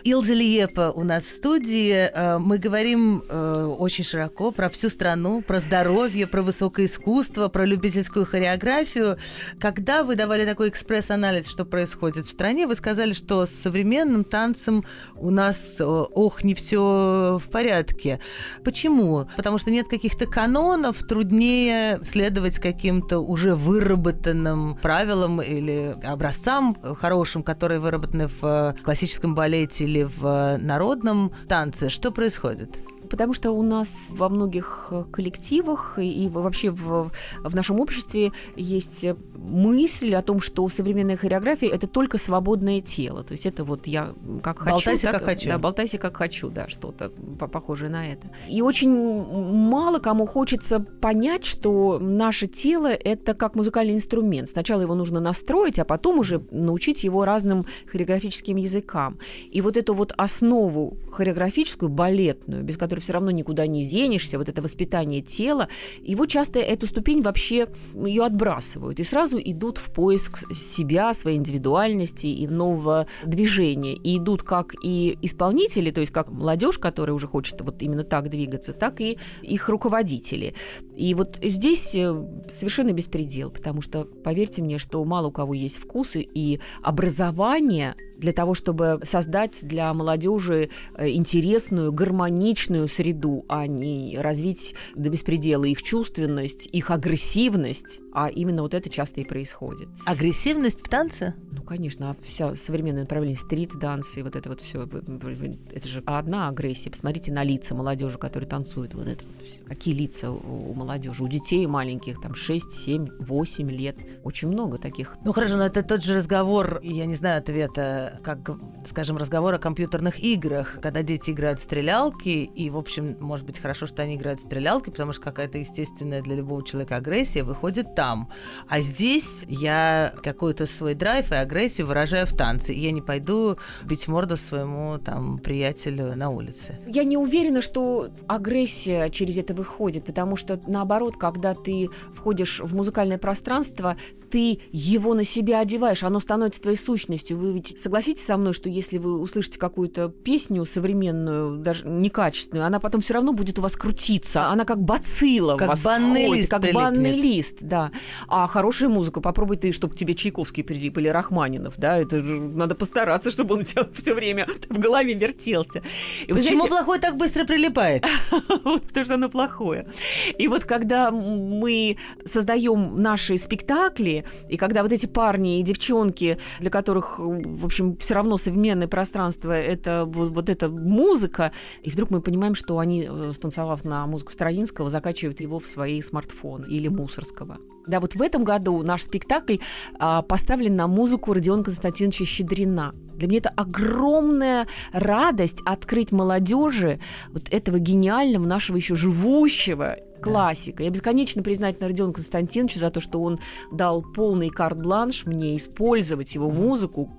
Илза 0.03 0.33
Лиепа 0.33 0.91
у 0.95 1.03
нас 1.03 1.25
в 1.25 1.31
студии. 1.31 1.91
Э, 1.91 2.37
мы 2.37 2.59
говорим 2.59 3.23
э, 3.27 3.75
очень 3.79 4.03
широко 4.03 4.51
про 4.51 4.69
всю 4.69 4.89
страну, 4.89 5.41
про 5.41 5.59
здоровье, 5.59 6.27
про 6.27 6.43
высокое 6.43 6.85
искусство, 6.85 7.47
про 7.47 7.65
любительскую 7.65 8.25
хореографию. 8.25 9.17
Когда 9.59 10.03
вы 10.03 10.15
давали 10.15 10.45
такой 10.45 10.69
экспресс-анализ, 10.69 11.47
что 11.47 11.65
происходит 11.65 12.27
в 12.27 12.31
стране, 12.31 12.67
вы 12.67 12.75
сказали, 12.75 13.13
что 13.13 13.45
с 13.45 13.49
современным 13.49 14.23
танцем 14.23 14.85
у 15.15 15.31
нас, 15.31 15.77
э, 15.79 15.83
ох, 15.83 16.43
не 16.43 16.53
все 16.53 17.39
в 17.43 17.49
порядке. 17.49 18.19
Почему? 18.63 19.27
Потому 19.35 19.57
что 19.57 19.71
нет 19.71 19.87
каких-то 19.87 20.27
канонов, 20.27 20.99
труднее 20.99 22.01
следовать 22.03 22.59
каким-то 22.59 23.19
уже 23.19 23.55
выработанным 23.55 24.77
правилам 24.77 25.41
или 25.41 25.95
образцам 26.03 26.77
хорошим, 26.99 27.41
которые 27.41 27.79
выработаны 27.79 28.29
в 28.39 28.58
классическом 28.83 29.35
балете 29.35 29.83
или 29.85 30.03
в 30.03 30.57
народном 30.59 31.31
танце, 31.47 31.89
что 31.89 32.11
происходит? 32.11 32.81
Потому 33.09 33.33
что 33.33 33.51
у 33.51 33.63
нас 33.63 34.09
во 34.11 34.29
многих 34.29 34.87
э, 34.91 35.03
коллективах 35.11 35.97
и 35.99 36.27
вообще 36.29 36.69
в, 36.69 37.11
в 37.43 37.55
нашем 37.55 37.79
обществе 37.79 38.31
есть 38.55 39.05
мысль 39.35 40.13
о 40.15 40.21
том, 40.21 40.41
что 40.41 40.67
современная 40.69 41.17
хореография 41.17 41.69
это 41.69 41.87
только 41.87 42.17
свободное 42.17 42.81
тело. 42.81 43.23
То 43.23 43.33
есть 43.33 43.45
это 43.45 43.63
вот 43.63 43.87
я 43.87 44.13
как 44.43 44.59
хочу. 44.59 44.71
Болтайся 44.71 45.03
так, 45.03 45.13
как 45.13 45.23
хочу. 45.23 45.49
Да, 45.49 45.57
болтайся 45.57 45.97
как 45.97 46.17
хочу, 46.17 46.49
да, 46.49 46.67
что-то 46.67 47.09
похожее 47.09 47.89
на 47.89 48.11
это. 48.11 48.29
И 48.47 48.61
очень 48.61 48.91
мало 48.91 49.99
кому 49.99 50.25
хочется 50.25 50.79
понять, 50.79 51.45
что 51.45 51.99
наше 51.99 52.47
тело 52.47 52.87
это 52.87 53.33
как 53.33 53.55
музыкальный 53.55 53.95
инструмент. 53.95 54.49
Сначала 54.49 54.81
его 54.81 54.95
нужно 54.95 55.19
настроить, 55.19 55.79
а 55.79 55.85
потом 55.85 56.19
уже 56.19 56.41
научить 56.51 57.03
его 57.03 57.25
разным 57.25 57.65
хореографическим 57.91 58.57
языкам. 58.57 59.19
И 59.51 59.61
вот 59.61 59.77
эту 59.77 59.93
вот 59.93 60.13
основу 60.17 60.97
хореографическую, 61.11 61.89
балетную, 61.89 62.63
без 62.63 62.77
которой 62.77 62.98
все 62.99 63.13
равно 63.13 63.31
никуда 63.31 63.67
не 63.67 63.85
денешься, 63.85 64.37
вот 64.37 64.49
это 64.49 64.61
воспитание 64.61 65.21
тела, 65.21 65.67
его 66.01 66.25
часто 66.25 66.59
эту 66.59 66.87
ступень 66.87 67.21
вообще 67.21 67.67
ее 67.95 68.25
отбрасывают 68.25 68.99
и 68.99 69.03
сразу 69.03 69.39
идут 69.39 69.77
в 69.77 69.91
поиск 69.93 70.39
себя, 70.53 71.13
своей 71.13 71.37
индивидуальности 71.37 72.27
и 72.27 72.47
нового 72.47 73.07
движения. 73.25 73.95
И 73.95 74.17
идут 74.17 74.43
как 74.43 74.73
и 74.83 75.17
исполнители, 75.21 75.91
то 75.91 76.01
есть 76.01 76.11
как 76.11 76.29
молодежь, 76.29 76.77
которая 76.77 77.15
уже 77.15 77.27
хочет 77.27 77.61
вот 77.61 77.81
именно 77.81 78.03
так 78.03 78.29
двигаться, 78.29 78.73
так 78.73 79.01
и 79.01 79.17
их 79.41 79.69
руководители. 79.69 80.53
И 80.95 81.13
вот 81.13 81.37
здесь 81.41 81.95
э, 81.95 82.25
совершенно 82.49 82.91
беспредел, 82.91 83.51
потому 83.51 83.81
что, 83.81 84.03
поверьте 84.03 84.61
мне, 84.61 84.77
что 84.77 85.03
мало 85.03 85.27
у 85.27 85.31
кого 85.31 85.53
есть 85.53 85.77
вкусы 85.77 86.21
и 86.21 86.59
образование 86.81 87.95
для 88.19 88.33
того, 88.33 88.53
чтобы 88.53 88.99
создать 89.03 89.59
для 89.63 89.93
молодежи 89.93 90.69
э, 90.95 91.09
интересную, 91.09 91.91
гармоничную 91.91 92.87
среду, 92.87 93.45
а 93.47 93.65
не 93.65 94.17
развить 94.19 94.75
до 94.95 95.09
беспредела 95.09 95.63
их 95.63 95.81
чувственность, 95.81 96.67
их 96.71 96.91
агрессивность, 96.91 98.01
а 98.13 98.29
именно 98.29 98.61
вот 98.61 98.73
это 98.73 98.89
часто 98.89 99.21
и 99.21 99.25
происходит. 99.25 99.87
Агрессивность 100.05 100.81
в 100.81 100.89
танце? 100.89 101.35
Ну, 101.51 101.63
конечно, 101.63 102.11
а 102.11 102.15
вся 102.21 102.55
современное 102.55 103.03
направление 103.03 103.37
стрит-данс 103.37 104.17
и 104.17 104.21
вот 104.21 104.35
это 104.35 104.49
вот 104.49 104.61
все, 104.61 104.83
это 104.83 105.87
же 105.87 106.03
одна 106.05 106.49
агрессия. 106.49 106.89
Посмотрите 106.89 107.31
на 107.31 107.43
лица 107.43 107.73
молодежи, 107.75 108.17
которые 108.17 108.49
танцуют 108.49 108.93
вот 108.93 109.07
это 109.07 109.23
вот 109.25 109.45
все. 109.45 109.59
Какие 109.65 109.93
лица 109.93 110.31
у 110.31 110.73
молодежи, 110.73 111.23
у 111.23 111.27
детей 111.27 111.65
маленьких, 111.65 112.19
там 112.21 112.35
6, 112.35 112.71
7, 112.71 113.07
8 113.19 113.71
лет. 113.71 113.97
Очень 114.23 114.49
много 114.49 114.77
таких. 114.77 115.15
Ну 115.23 115.31
хорошо, 115.31 115.57
но 115.57 115.65
это 115.65 115.83
тот 115.83 116.03
же 116.03 116.15
разговор, 116.15 116.79
я 116.83 117.05
не 117.05 117.15
знаю 117.15 117.39
ответа 117.39 118.08
как, 118.23 118.51
скажем, 118.87 119.17
разговор 119.17 119.53
о 119.53 119.59
компьютерных 119.59 120.19
играх, 120.23 120.79
когда 120.81 121.01
дети 121.01 121.31
играют 121.31 121.59
в 121.59 121.63
стрелялки, 121.63 122.29
и, 122.29 122.69
в 122.69 122.77
общем, 122.77 123.17
может 123.19 123.45
быть, 123.45 123.59
хорошо, 123.59 123.85
что 123.85 124.01
они 124.01 124.15
играют 124.15 124.39
в 124.39 124.43
стрелялки, 124.43 124.89
потому 124.89 125.13
что 125.13 125.21
какая-то 125.21 125.57
естественная 125.57 126.21
для 126.21 126.35
любого 126.35 126.65
человека 126.65 126.95
агрессия 126.97 127.43
выходит 127.43 127.95
там. 127.95 128.29
А 128.67 128.81
здесь 128.81 129.43
я 129.47 130.13
какой-то 130.23 130.65
свой 130.65 130.93
драйв 130.93 131.31
и 131.31 131.35
агрессию 131.35 131.87
выражаю 131.87 132.25
в 132.25 132.35
танце. 132.35 132.73
Я 132.73 132.91
не 132.91 133.01
пойду 133.01 133.57
бить 133.83 134.07
морду 134.07 134.37
своему 134.37 134.97
там 134.97 135.37
приятелю 135.39 136.15
на 136.15 136.29
улице. 136.29 136.79
Я 136.87 137.03
не 137.03 137.17
уверена, 137.17 137.61
что 137.61 138.09
агрессия 138.27 139.09
через 139.09 139.37
это 139.37 139.53
выходит, 139.53 140.05
потому 140.05 140.35
что 140.35 140.59
наоборот, 140.67 141.17
когда 141.17 141.53
ты 141.53 141.89
входишь 142.13 142.59
в 142.59 142.75
музыкальное 142.75 143.17
пространство, 143.17 143.97
ты 144.29 144.59
его 144.71 145.13
на 145.13 145.23
себя 145.23 145.59
одеваешь, 145.59 146.03
оно 146.03 146.19
становится 146.19 146.61
твоей 146.61 146.77
сущностью. 146.77 147.37
Вы 147.37 147.53
ведь 147.53 147.79
согласитесь 147.99 148.25
со 148.25 148.37
мной, 148.37 148.53
что 148.53 148.69
если 148.69 148.97
вы 148.97 149.19
услышите 149.19 149.59
какую-то 149.59 150.07
песню 150.07 150.65
современную, 150.65 151.57
даже 151.57 151.85
некачественную, 151.85 152.65
она 152.65 152.79
потом 152.79 153.01
все 153.01 153.15
равно 153.15 153.33
будет 153.33 153.59
у 153.59 153.61
вас 153.61 153.75
крутиться. 153.75 154.47
Она 154.47 154.63
как 154.63 154.81
бацилла 154.81 155.57
как 155.57 155.67
вас 155.67 155.83
банный 155.83 156.23
входит, 156.23 156.39
лист 156.39 156.49
как 156.49 156.61
прилипнет. 156.61 156.83
банный 156.83 157.11
лист, 157.11 157.57
да. 157.59 157.91
А 158.29 158.47
хорошая 158.47 158.87
музыка, 158.87 159.19
попробуй 159.19 159.57
ты, 159.57 159.73
чтобы 159.73 159.97
тебе 159.97 160.13
Чайковский 160.13 160.63
прилип 160.63 160.97
или 160.97 161.09
Рахманинов, 161.09 161.73
да, 161.77 161.97
это 161.97 162.23
же 162.23 162.39
надо 162.39 162.73
постараться, 162.73 163.31
чтобы 163.31 163.55
он 163.55 163.61
у 163.61 163.63
тебя 163.63 163.85
все 163.93 164.13
время 164.13 164.47
в 164.69 164.79
голове 164.79 165.13
вертелся. 165.13 165.81
И 166.25 166.31
Почему 166.31 166.67
знаете, 166.67 166.69
плохой 166.69 166.99
так 166.99 167.17
быстро 167.17 167.43
прилипает? 167.45 168.05
вот, 168.63 168.83
потому 168.83 169.03
что 169.03 169.15
оно 169.15 169.29
плохое. 169.29 169.89
И 170.37 170.47
вот 170.47 170.63
когда 170.63 171.11
мы 171.11 171.97
создаем 172.23 172.95
наши 172.95 173.35
спектакли, 173.35 174.23
и 174.47 174.55
когда 174.55 174.83
вот 174.83 174.93
эти 174.93 175.05
парни 175.05 175.59
и 175.59 175.63
девчонки, 175.63 176.37
для 176.61 176.69
которых, 176.69 177.19
в 177.19 177.65
общем, 177.65 177.88
все 177.97 178.13
равно 178.13 178.37
современное 178.37 178.87
пространство 178.87 179.51
это 179.51 180.05
вот, 180.05 180.31
вот 180.31 180.49
эта 180.49 180.69
музыка, 180.69 181.51
и 181.81 181.89
вдруг 181.89 182.11
мы 182.11 182.21
понимаем, 182.21 182.55
что 182.55 182.79
они, 182.79 183.07
э, 183.09 183.31
станцевав 183.33 183.83
на 183.83 184.05
музыку 184.07 184.31
Стравинского, 184.31 184.89
закачивают 184.89 185.39
его 185.39 185.59
в 185.59 185.67
свои 185.67 186.01
смартфоны 186.01 186.67
или 186.67 186.87
Мусорского. 186.87 187.57
Да, 187.87 187.99
вот 187.99 188.15
в 188.15 188.21
этом 188.21 188.43
году 188.43 188.83
наш 188.83 189.03
спектакль 189.03 189.57
а, 189.97 190.21
поставлен 190.21 190.75
на 190.75 190.87
музыку 190.87 191.33
Родиона 191.33 191.63
Константиновича 191.63 192.23
Щедрина. 192.23 192.93
Для 193.15 193.27
меня 193.27 193.39
это 193.39 193.49
огромная 193.49 194.67
радость 194.93 195.61
открыть 195.65 196.11
молодежи 196.11 196.99
вот 197.29 197.49
этого 197.51 197.79
гениального, 197.79 198.45
нашего 198.45 198.77
еще 198.77 198.93
живущего 198.93 199.97
классика. 200.21 200.83
Я 200.83 200.89
бесконечно 200.89 201.43
признательна 201.43 201.87
Родиону 201.87 202.13
Константиновичу 202.13 202.79
за 202.79 202.91
то, 202.91 202.99
что 202.99 203.21
он 203.21 203.39
дал 203.71 204.01
полный 204.01 204.49
карт-бланш 204.49 205.25
мне 205.25 205.57
использовать 205.57 206.35
его 206.35 206.49
музыку. 206.49 207.09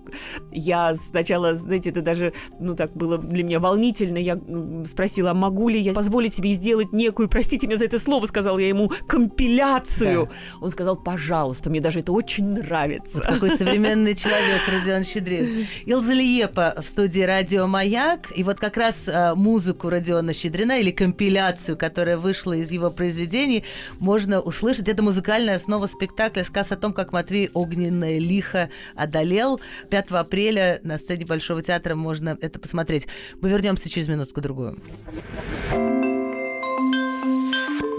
Я 0.52 0.94
сначала, 0.96 1.54
знаете, 1.54 1.90
это 1.90 2.02
даже, 2.02 2.32
ну 2.58 2.74
так 2.74 2.92
было 2.94 3.18
для 3.18 3.44
меня 3.44 3.60
волнительно. 3.60 4.18
Я 4.18 4.38
спросила, 4.84 5.30
а 5.30 5.34
могу 5.34 5.68
ли 5.68 5.80
я 5.80 5.92
позволить 5.92 6.34
себе 6.34 6.52
сделать 6.52 6.92
некую, 6.92 7.28
простите 7.28 7.66
меня 7.66 7.78
за 7.78 7.86
это 7.86 7.98
слово, 7.98 8.26
сказал 8.26 8.58
я 8.58 8.68
ему, 8.68 8.90
компиляцию. 9.06 10.30
Он 10.60 10.70
сказал, 10.70 10.96
пожалуйста, 10.96 11.70
мне 11.70 11.80
даже 11.80 12.00
это 12.00 12.12
очень 12.12 12.46
нравится. 12.46 13.18
Вот 13.18 13.26
какой 13.26 13.56
современный 13.56 14.14
человек 14.14 14.62
Родион 14.68 15.04
Щедрин. 15.04 15.66
Илза 15.86 16.12
Лиепа 16.12 16.74
в 16.82 16.88
студии 16.88 17.20
«Радио 17.22 17.66
Маяк». 17.66 18.36
И 18.36 18.42
вот 18.42 18.58
как 18.58 18.76
раз 18.76 19.08
э, 19.08 19.34
музыку 19.34 19.90
Родиона 19.90 20.34
Щедрина 20.34 20.80
или 20.80 20.90
компиляцию, 20.90 21.76
которая 21.76 22.18
вышла 22.18 22.52
из 22.52 22.70
его 22.70 22.89
произведений, 22.90 23.64
можно 23.98 24.40
услышать. 24.40 24.88
Это 24.88 25.02
музыкальная 25.02 25.56
основа 25.56 25.86
спектакля 25.86 26.44
«Сказ 26.44 26.72
о 26.72 26.76
том, 26.76 26.92
как 26.92 27.12
Матвей 27.12 27.50
огненное 27.52 28.18
лихо 28.18 28.70
одолел». 28.94 29.60
5 29.90 30.10
апреля 30.10 30.80
на 30.82 30.98
сцене 30.98 31.26
Большого 31.26 31.62
театра 31.62 31.94
можно 31.94 32.36
это 32.40 32.58
посмотреть. 32.58 33.06
Мы 33.40 33.50
вернемся 33.50 33.88
через 33.88 34.08
минутку-другую. 34.08 34.78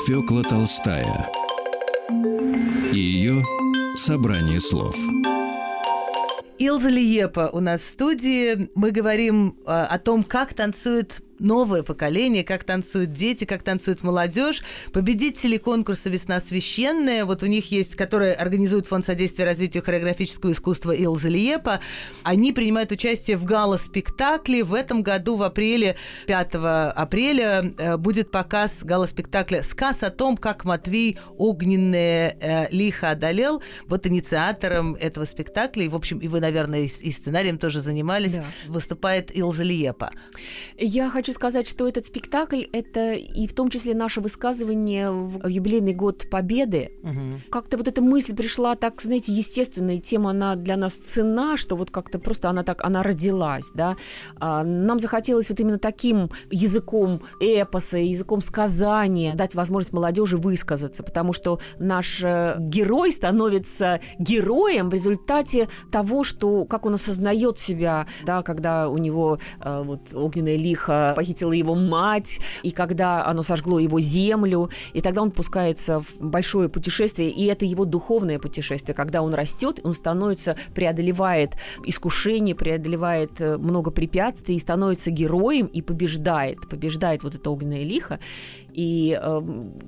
Фёкла 0.08 0.43
Толстая 0.43 1.30
и 2.91 2.99
ее 2.99 3.45
собрание 3.95 4.60
слов. 4.60 4.95
Илза 6.58 6.89
Лиепа 6.89 7.49
у 7.54 7.60
нас 7.60 7.82
в 7.82 7.88
студии. 7.88 8.69
Мы 8.75 8.91
говорим 8.91 9.56
э, 9.65 9.71
о 9.71 9.97
том, 9.97 10.23
как 10.23 10.54
танцует 10.54 11.21
новое 11.41 11.84
поколение, 11.84 12.43
как 12.43 12.63
танцуют 12.63 13.12
дети, 13.12 13.45
как 13.45 13.63
танцует 13.63 14.04
молодежь. 14.04 14.62
Победители 14.93 15.58
конкурса 15.58 16.10
«Весна 16.10 16.39
священная», 16.39 17.25
вот 17.25 17.43
у 17.43 17.47
них 17.47 17.71
есть, 17.71 17.95
которые 17.95 18.34
организует 18.34 18.88
Фонд 18.88 19.06
содействия 19.06 19.45
развитию 19.45 19.84
хореографического 19.84 20.51
искусства 20.51 20.91
Илза 20.91 21.30
Лиепа, 21.30 21.82
они 22.23 22.54
принимают 22.54 22.91
участие 22.91 23.38
в 23.38 23.45
гала-спектакле. 23.45 24.63
В 24.63 24.73
этом 24.73 25.01
году, 25.01 25.36
в 25.36 25.43
апреле, 25.43 25.95
5 26.27 26.56
апреля, 26.95 27.73
э, 27.77 27.97
будет 27.97 28.32
показ 28.32 28.84
гала-спектакля 28.84 29.63
«Сказ 29.63 30.04
о 30.04 30.10
том, 30.12 30.38
как 30.38 30.65
Матвей 30.65 31.17
огненное 31.38 32.38
э, 32.39 32.67
лихо 32.71 33.12
одолел». 33.12 33.62
Вот 33.88 34.06
инициатором 34.06 34.95
этого 34.95 35.25
спектакля, 35.25 35.84
и, 35.86 35.88
в 35.89 35.95
общем, 35.95 36.19
и 36.19 36.27
вы, 36.27 36.39
наверное, 36.39 36.82
и 36.82 37.12
сценарием 37.12 37.58
тоже 37.58 37.82
занимались, 37.82 38.36
Да. 38.36 38.45
выступает 38.67 39.36
Илза 39.36 39.63
Лиепа. 39.63 40.12
Я 40.77 41.10
хочу 41.10 41.31
сказать, 41.34 41.67
что 41.67 41.88
этот 41.88 42.06
спектакль– 42.06 42.63
это 42.74 43.13
и 43.13 43.48
в 43.48 43.54
том 43.54 43.70
числе 43.70 43.94
наше 43.94 44.22
высказывание 44.22 45.12
в 45.12 45.48
юбилейный 45.48 45.94
год 45.94 46.30
Победы. 46.30 46.91
Мгм. 47.04 47.41
Как-то 47.50 47.78
вот 47.78 47.88
эта 47.88 48.02
мысль 48.02 48.36
пришла 48.36 48.76
так, 48.76 49.02
знаете, 49.02 49.34
естественно, 49.34 49.96
и 49.96 50.00
тема, 50.00 50.32
она 50.32 50.56
для 50.56 50.78
нас 50.78 50.94
цена, 50.94 51.58
что 51.58 51.76
вот 51.76 51.91
как-то 51.91 52.20
просто 52.20 52.50
она 52.50 52.63
так, 52.63 52.84
она 52.84 53.04
родилась, 53.04 53.65
да. 53.74 53.98
А, 54.39 54.63
Нам 54.63 55.00
захотелось 55.00 55.50
вот 55.50 55.60
именно 55.60 55.80
таким 55.80 56.30
языком 56.50 57.22
эпоса, 57.39 57.98
языком 57.98 58.41
сказания 58.41 59.34
дать 59.36 59.56
возможность 59.56 59.94
молодежи 59.94 60.38
высказаться, 60.38 61.04
потому 61.04 61.34
что 61.34 61.60
наш 61.80 62.22
э, 62.24 62.56
герой 62.60 63.12
становится 63.12 64.00
героем 64.20 64.89
в 64.89 64.94
результате 64.94 65.67
того, 65.91 66.24
что 66.24 66.65
как 66.65 66.86
он 66.86 66.96
осознает 66.96 67.60
себя, 67.60 68.08
да, 68.26 68.44
когда 68.44 68.89
у 68.89 68.98
него 68.98 69.39
э, 69.60 69.84
вот 69.84 70.13
огненное 70.13 70.58
лихо 70.58 71.13
похитила 71.22 71.52
его 71.52 71.76
мать, 71.76 72.40
и 72.64 72.72
когда 72.72 73.24
оно 73.28 73.44
сожгло 73.44 73.78
его 73.78 74.00
землю, 74.00 74.72
и 74.94 75.02
тогда 75.02 75.22
он 75.22 75.30
пускается 75.30 76.00
в 76.00 76.08
большое 76.20 76.68
путешествие, 76.68 77.30
и 77.30 77.46
это 77.46 77.64
его 77.64 77.86
духовное 77.86 78.40
путешествие, 78.40 78.96
когда 78.96 79.22
он 79.22 79.36
растет, 79.36 79.80
он 79.84 79.94
становится, 79.94 80.56
преодолевает 80.74 81.52
искушение, 81.86 82.56
преодолевает 82.56 83.40
э, 83.40 83.58
много 83.58 83.92
препятствий, 83.92 84.56
и 84.56 84.60
становится 84.60 85.12
героем 85.12 85.68
и 85.68 85.84
побеждает, 85.84 86.68
побеждает 86.68 87.22
вот 87.22 87.36
это 87.36 87.52
огненное 87.52 87.84
лихо. 87.84 88.20
И 88.74 89.18
э, 89.22 89.42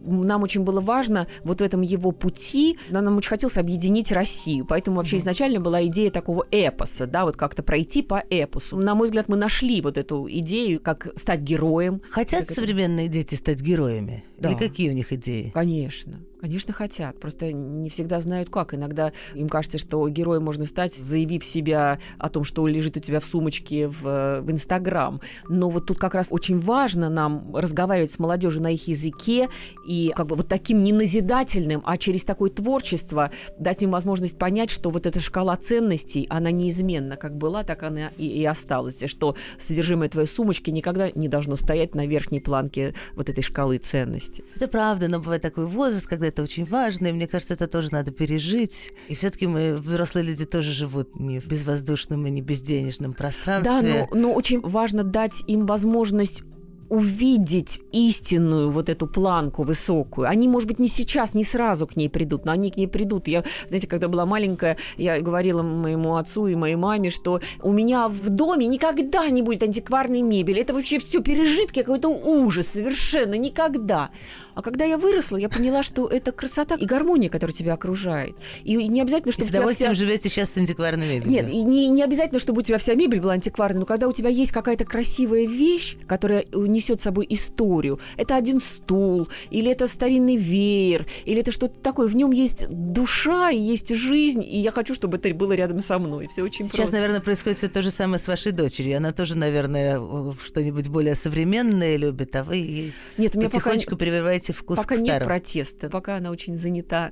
нам 0.06 0.44
очень 0.44 0.62
было 0.62 0.82
важно 0.82 1.28
вот 1.44 1.62
в 1.62 1.64
этом 1.64 1.82
его 1.82 2.12
пути, 2.12 2.78
нам 2.90 3.18
очень 3.18 3.30
хотелось 3.30 3.58
объединить 3.58 4.12
Россию. 4.12 4.66
Поэтому 4.66 4.98
вообще 4.98 5.18
изначально 5.18 5.60
была 5.60 5.86
идея 5.86 6.12
такого 6.12 6.46
эпоса, 6.52 7.08
да, 7.08 7.26
вот 7.26 7.38
как-то 7.38 7.64
пройти 7.64 8.02
по 8.02 8.24
эпосу. 8.30 8.78
На 8.78 8.96
мой 8.96 9.08
взгляд, 9.08 9.30
мы 9.30 9.36
нашли 9.38 9.82
вот 9.82 9.98
эту 9.98 10.28
идею, 10.30 10.80
как 10.80 11.08
стать 11.16 11.42
героем. 11.42 12.02
Хотят 12.10 12.42
Как 12.42 12.52
это- 12.52 12.62
современные 12.62 13.08
дети 13.08 13.36
стать 13.36 13.62
героями? 13.62 14.24
Да. 14.38 14.50
Или 14.50 14.58
какие 14.58 14.90
у 14.90 14.94
них 14.94 15.14
идеи? 15.14 15.52
Конечно. 15.54 16.20
Конечно, 16.44 16.74
хотят. 16.74 17.18
Просто 17.22 17.54
не 17.54 17.90
всегда 17.90 18.20
знают, 18.20 18.50
как. 18.50 18.74
Иногда 18.74 19.14
им 19.34 19.48
кажется, 19.48 19.78
что 19.78 20.06
героем 20.10 20.44
можно 20.44 20.66
стать, 20.66 20.94
заявив 20.94 21.46
себя 21.46 22.00
о 22.18 22.28
том, 22.28 22.44
что 22.44 22.68
лежит 22.68 22.98
у 22.98 23.00
тебя 23.00 23.22
в 23.22 23.26
сумочке 23.26 23.88
в, 23.88 24.42
в 24.42 24.52
Инстаграм. 24.52 25.22
Но 25.48 25.70
вот 25.70 25.86
тут 25.86 26.00
как 26.00 26.16
раз 26.16 26.28
очень 26.32 26.60
важно 26.60 27.10
нам 27.10 27.56
разговаривать 27.56 28.12
с 28.12 28.20
молодежью 28.20 28.62
на 28.62 28.72
их 28.72 28.90
языке 28.90 29.48
и 29.88 30.12
как 30.18 30.28
бы 30.28 30.36
вот 30.36 30.50
таким 30.50 30.84
не 30.84 30.92
назидательным, 30.92 31.82
а 31.86 31.96
через 31.96 32.26
такое 32.26 32.50
творчество 32.50 33.32
дать 33.58 33.82
им 33.82 33.92
возможность 33.92 34.38
понять, 34.38 34.70
что 34.70 34.90
вот 34.90 35.06
эта 35.06 35.22
шкала 35.22 35.56
ценностей, 35.56 36.28
она 36.30 36.52
неизменна. 36.52 37.16
Как 37.16 37.38
была, 37.38 37.64
так 37.64 37.84
она 37.84 38.10
и, 38.18 38.28
и 38.28 38.44
осталась. 38.44 39.02
И 39.02 39.08
Что 39.08 39.38
содержимое 39.60 40.10
твоей 40.10 40.28
сумочки 40.28 40.72
никогда 40.72 41.10
не 41.16 41.30
должно 41.30 41.56
стоять 41.56 41.96
на 41.96 42.06
верхней 42.06 42.42
планке 42.42 42.96
вот 43.16 43.30
этой 43.30 43.44
шкалы 43.44 43.78
ценностей. 43.78 44.44
Это 44.58 44.68
правда, 44.68 45.08
но 45.08 45.20
бывает 45.20 45.42
такой 45.42 45.68
возраст, 45.68 46.06
когда 46.06 46.33
это 46.34 46.44
очень 46.44 46.66
важно, 46.66 47.08
и 47.08 47.12
мне 47.12 47.28
кажется, 47.28 47.54
это 47.54 47.68
тоже 47.68 47.92
надо 47.92 48.12
пережить. 48.12 48.92
И 49.08 49.16
все-таки 49.16 49.48
мы, 49.48 49.76
взрослые 49.76 50.26
люди, 50.26 50.46
тоже 50.46 50.74
живут 50.74 51.20
не 51.20 51.40
в 51.40 51.48
безвоздушном 51.48 52.26
и 52.26 52.32
не 52.32 52.42
безденежном 52.42 53.14
пространстве. 53.14 54.08
Да, 54.10 54.16
но, 54.16 54.20
но 54.20 54.34
очень 54.34 54.60
важно 54.62 55.04
дать 55.04 55.44
им 55.48 55.66
возможность 55.66 56.44
увидеть 56.90 57.80
истинную 57.92 58.70
вот 58.70 58.88
эту 58.88 59.08
планку 59.08 59.64
высокую. 59.64 60.28
Они, 60.28 60.48
может 60.48 60.68
быть, 60.68 60.78
не 60.78 60.88
сейчас, 60.88 61.34
не 61.34 61.44
сразу 61.44 61.88
к 61.88 61.96
ней 61.96 62.08
придут, 62.08 62.46
но 62.46 62.52
они 62.52 62.70
к 62.70 62.78
ней 62.78 62.88
придут. 62.88 63.28
Я, 63.28 63.44
знаете, 63.68 63.88
когда 63.88 64.08
была 64.08 64.28
маленькая, 64.28 64.78
я 64.98 65.20
говорила 65.20 65.64
моему 65.64 66.18
отцу 66.18 66.46
и 66.48 66.56
моей 66.56 66.76
маме, 66.76 67.10
что 67.10 67.40
у 67.64 67.72
меня 67.72 68.08
в 68.08 68.30
доме 68.30 68.68
никогда 68.68 69.28
не 69.30 69.42
будет 69.42 69.64
антикварной 69.64 70.22
мебели. 70.22 70.62
Это 70.62 70.74
вообще 70.74 71.00
все 71.00 71.22
пережитки, 71.22 71.80
какой-то 71.80 72.10
ужас, 72.10 72.68
совершенно 72.68 73.36
никогда. 73.36 74.12
А 74.56 74.62
когда 74.62 74.86
я 74.86 74.98
выросла, 74.98 75.38
я 75.38 75.50
поняла, 75.50 75.84
что 75.84 76.08
это 76.08 76.32
красота 76.32 76.76
и 76.76 76.86
гармония, 76.86 77.30
которая 77.30 77.56
тебя 77.56 77.74
окружает. 77.74 78.36
И 78.64 78.76
не 78.76 79.02
обязательно, 79.02 79.32
чтобы 79.32 79.46
и 79.46 79.48
с 79.48 79.52
удовольствием 79.52 79.94
вся... 79.94 80.06
живете 80.06 80.30
сейчас 80.30 80.52
с 80.52 80.58
антикварной 80.58 81.08
мебелью. 81.08 81.32
Нет, 81.32 81.50
и 81.50 81.64
не, 81.64 81.90
не 81.90 82.04
обязательно, 82.04 82.40
чтобы 82.40 82.60
у 82.60 82.64
тебя 82.64 82.78
вся 82.78 82.94
мебель 82.94 83.20
была 83.20 83.34
антикварной, 83.34 83.80
но 83.80 83.86
когда 83.86 84.08
у 84.08 84.12
тебя 84.12 84.30
есть 84.30 84.52
какая-то 84.52 84.86
красивая 84.86 85.48
вещь, 85.48 85.98
которая 86.08 86.46
несет 86.54 87.00
с 87.00 87.04
собой 87.04 87.26
историю, 87.30 88.00
это 88.18 88.36
один 88.36 88.60
стул, 88.60 89.28
или 89.50 89.72
это 89.72 89.88
старинный 89.88 90.36
веер, 90.36 91.08
или 91.26 91.42
это 91.42 91.52
что-то 91.52 91.80
такое, 91.80 92.08
в 92.08 92.16
нем 92.16 92.32
есть 92.32 92.68
душа 92.70 93.50
и 93.50 93.58
есть 93.58 93.96
жизнь, 93.96 94.44
и 94.44 94.60
я 94.60 94.72
хочу, 94.72 94.94
чтобы 94.94 95.18
это 95.18 95.34
было 95.34 95.54
рядом 95.54 95.80
со 95.80 95.98
мной. 95.98 96.28
Все 96.28 96.44
очень 96.44 96.68
Сейчас, 96.68 96.78
просто. 96.78 96.96
наверное, 96.96 97.22
происходит 97.22 97.58
все 97.58 97.70
то 97.70 97.82
же 97.82 97.92
самое 97.92 98.20
с 98.20 98.28
вашей 98.28 98.52
дочерью. 98.52 98.98
Она 98.98 99.12
тоже, 99.12 99.36
наверное, 99.36 100.00
что-нибудь 100.46 100.88
более 100.88 101.16
современное 101.16 101.98
любит, 101.98 102.36
а 102.36 102.44
вы 102.44 102.94
Нет, 103.18 103.36
у 103.36 103.40
меня 103.40 103.50
потихонечку 103.50 103.92
пока, 103.92 104.06
прививаете 104.06 104.43
вкус 104.52 104.78
пока 104.78 104.96
к 104.96 104.98
старому. 104.98 105.20
нет 105.20 105.24
протеста, 105.24 105.90
пока 105.90 106.18
она 106.18 106.32
очень 106.32 106.58
занята 106.58 107.12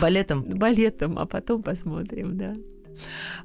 балетом. 0.00 0.42
Балетом, 0.42 1.18
а 1.18 1.26
потом 1.26 1.62
посмотрим, 1.62 2.36
да. 2.36 2.54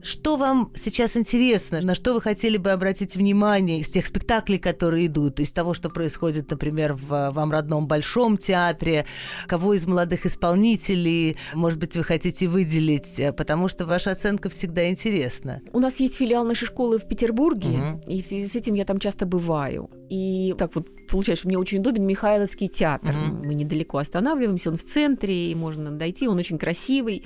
Что 0.01 0.37
вам 0.37 0.71
сейчас 0.75 1.17
интересно? 1.17 1.81
На 1.81 1.95
что 1.95 2.13
вы 2.13 2.21
хотели 2.21 2.57
бы 2.57 2.71
обратить 2.71 3.15
внимание 3.15 3.79
из 3.79 3.89
тех 3.89 4.05
спектаклей, 4.05 4.59
которые 4.59 5.07
идут, 5.07 5.39
из 5.39 5.51
того, 5.51 5.73
что 5.73 5.89
происходит, 5.89 6.49
например, 6.51 6.93
в 6.93 7.31
вам 7.31 7.51
родном 7.51 7.87
Большом 7.87 8.37
театре? 8.37 9.05
Кого 9.47 9.73
из 9.73 9.85
молодых 9.87 10.25
исполнителей, 10.25 11.37
может 11.53 11.79
быть, 11.79 11.95
вы 11.95 12.03
хотите 12.03 12.47
выделить? 12.47 13.19
Потому 13.35 13.67
что 13.67 13.85
ваша 13.85 14.11
оценка 14.11 14.49
всегда 14.49 14.89
интересна. 14.89 15.61
У 15.73 15.79
нас 15.79 15.99
есть 15.99 16.15
филиал 16.15 16.45
нашей 16.45 16.65
школы 16.65 16.99
в 16.99 17.07
Петербурге, 17.07 17.69
угу. 17.69 18.01
и 18.07 18.21
в 18.21 18.27
связи 18.27 18.47
с 18.47 18.55
этим 18.55 18.73
я 18.73 18.85
там 18.85 18.99
часто 18.99 19.25
бываю. 19.25 19.89
И 20.09 20.53
так 20.57 20.75
вот 20.75 20.87
получается, 21.07 21.41
что 21.41 21.47
мне 21.49 21.57
очень 21.57 21.79
удобен 21.79 22.05
Михайловский 22.05 22.67
театр. 22.67 23.15
Угу. 23.15 23.45
Мы 23.45 23.53
недалеко 23.53 23.97
останавливаемся, 23.97 24.69
он 24.69 24.77
в 24.77 24.83
центре, 24.83 25.51
и 25.51 25.55
можно 25.55 25.91
дойти, 25.91 26.27
он 26.27 26.37
очень 26.37 26.57
красивый. 26.57 27.23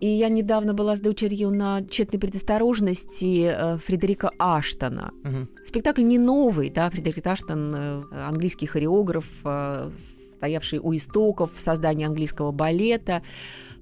И 0.00 0.06
я 0.06 0.28
недавно 0.28 0.74
была 0.74 0.96
с 0.96 1.00
дочерью 1.00 1.50
на 1.50 1.82
тщетной 1.86 2.18
предосторожности 2.18 3.50
э, 3.50 3.78
Фредерика 3.78 4.30
Аштона. 4.38 5.12
Угу. 5.24 5.66
Спектакль 5.66 6.02
не 6.02 6.18
новый, 6.18 6.70
да, 6.70 6.88
Фредерик 6.90 7.26
Аштон, 7.26 7.74
э, 7.74 8.02
английский 8.26 8.66
хореограф, 8.66 9.26
э, 9.44 9.90
стоявший 10.34 10.78
у 10.78 10.94
истоков 10.94 11.50
создания 11.56 12.06
английского 12.06 12.52
балета. 12.52 13.22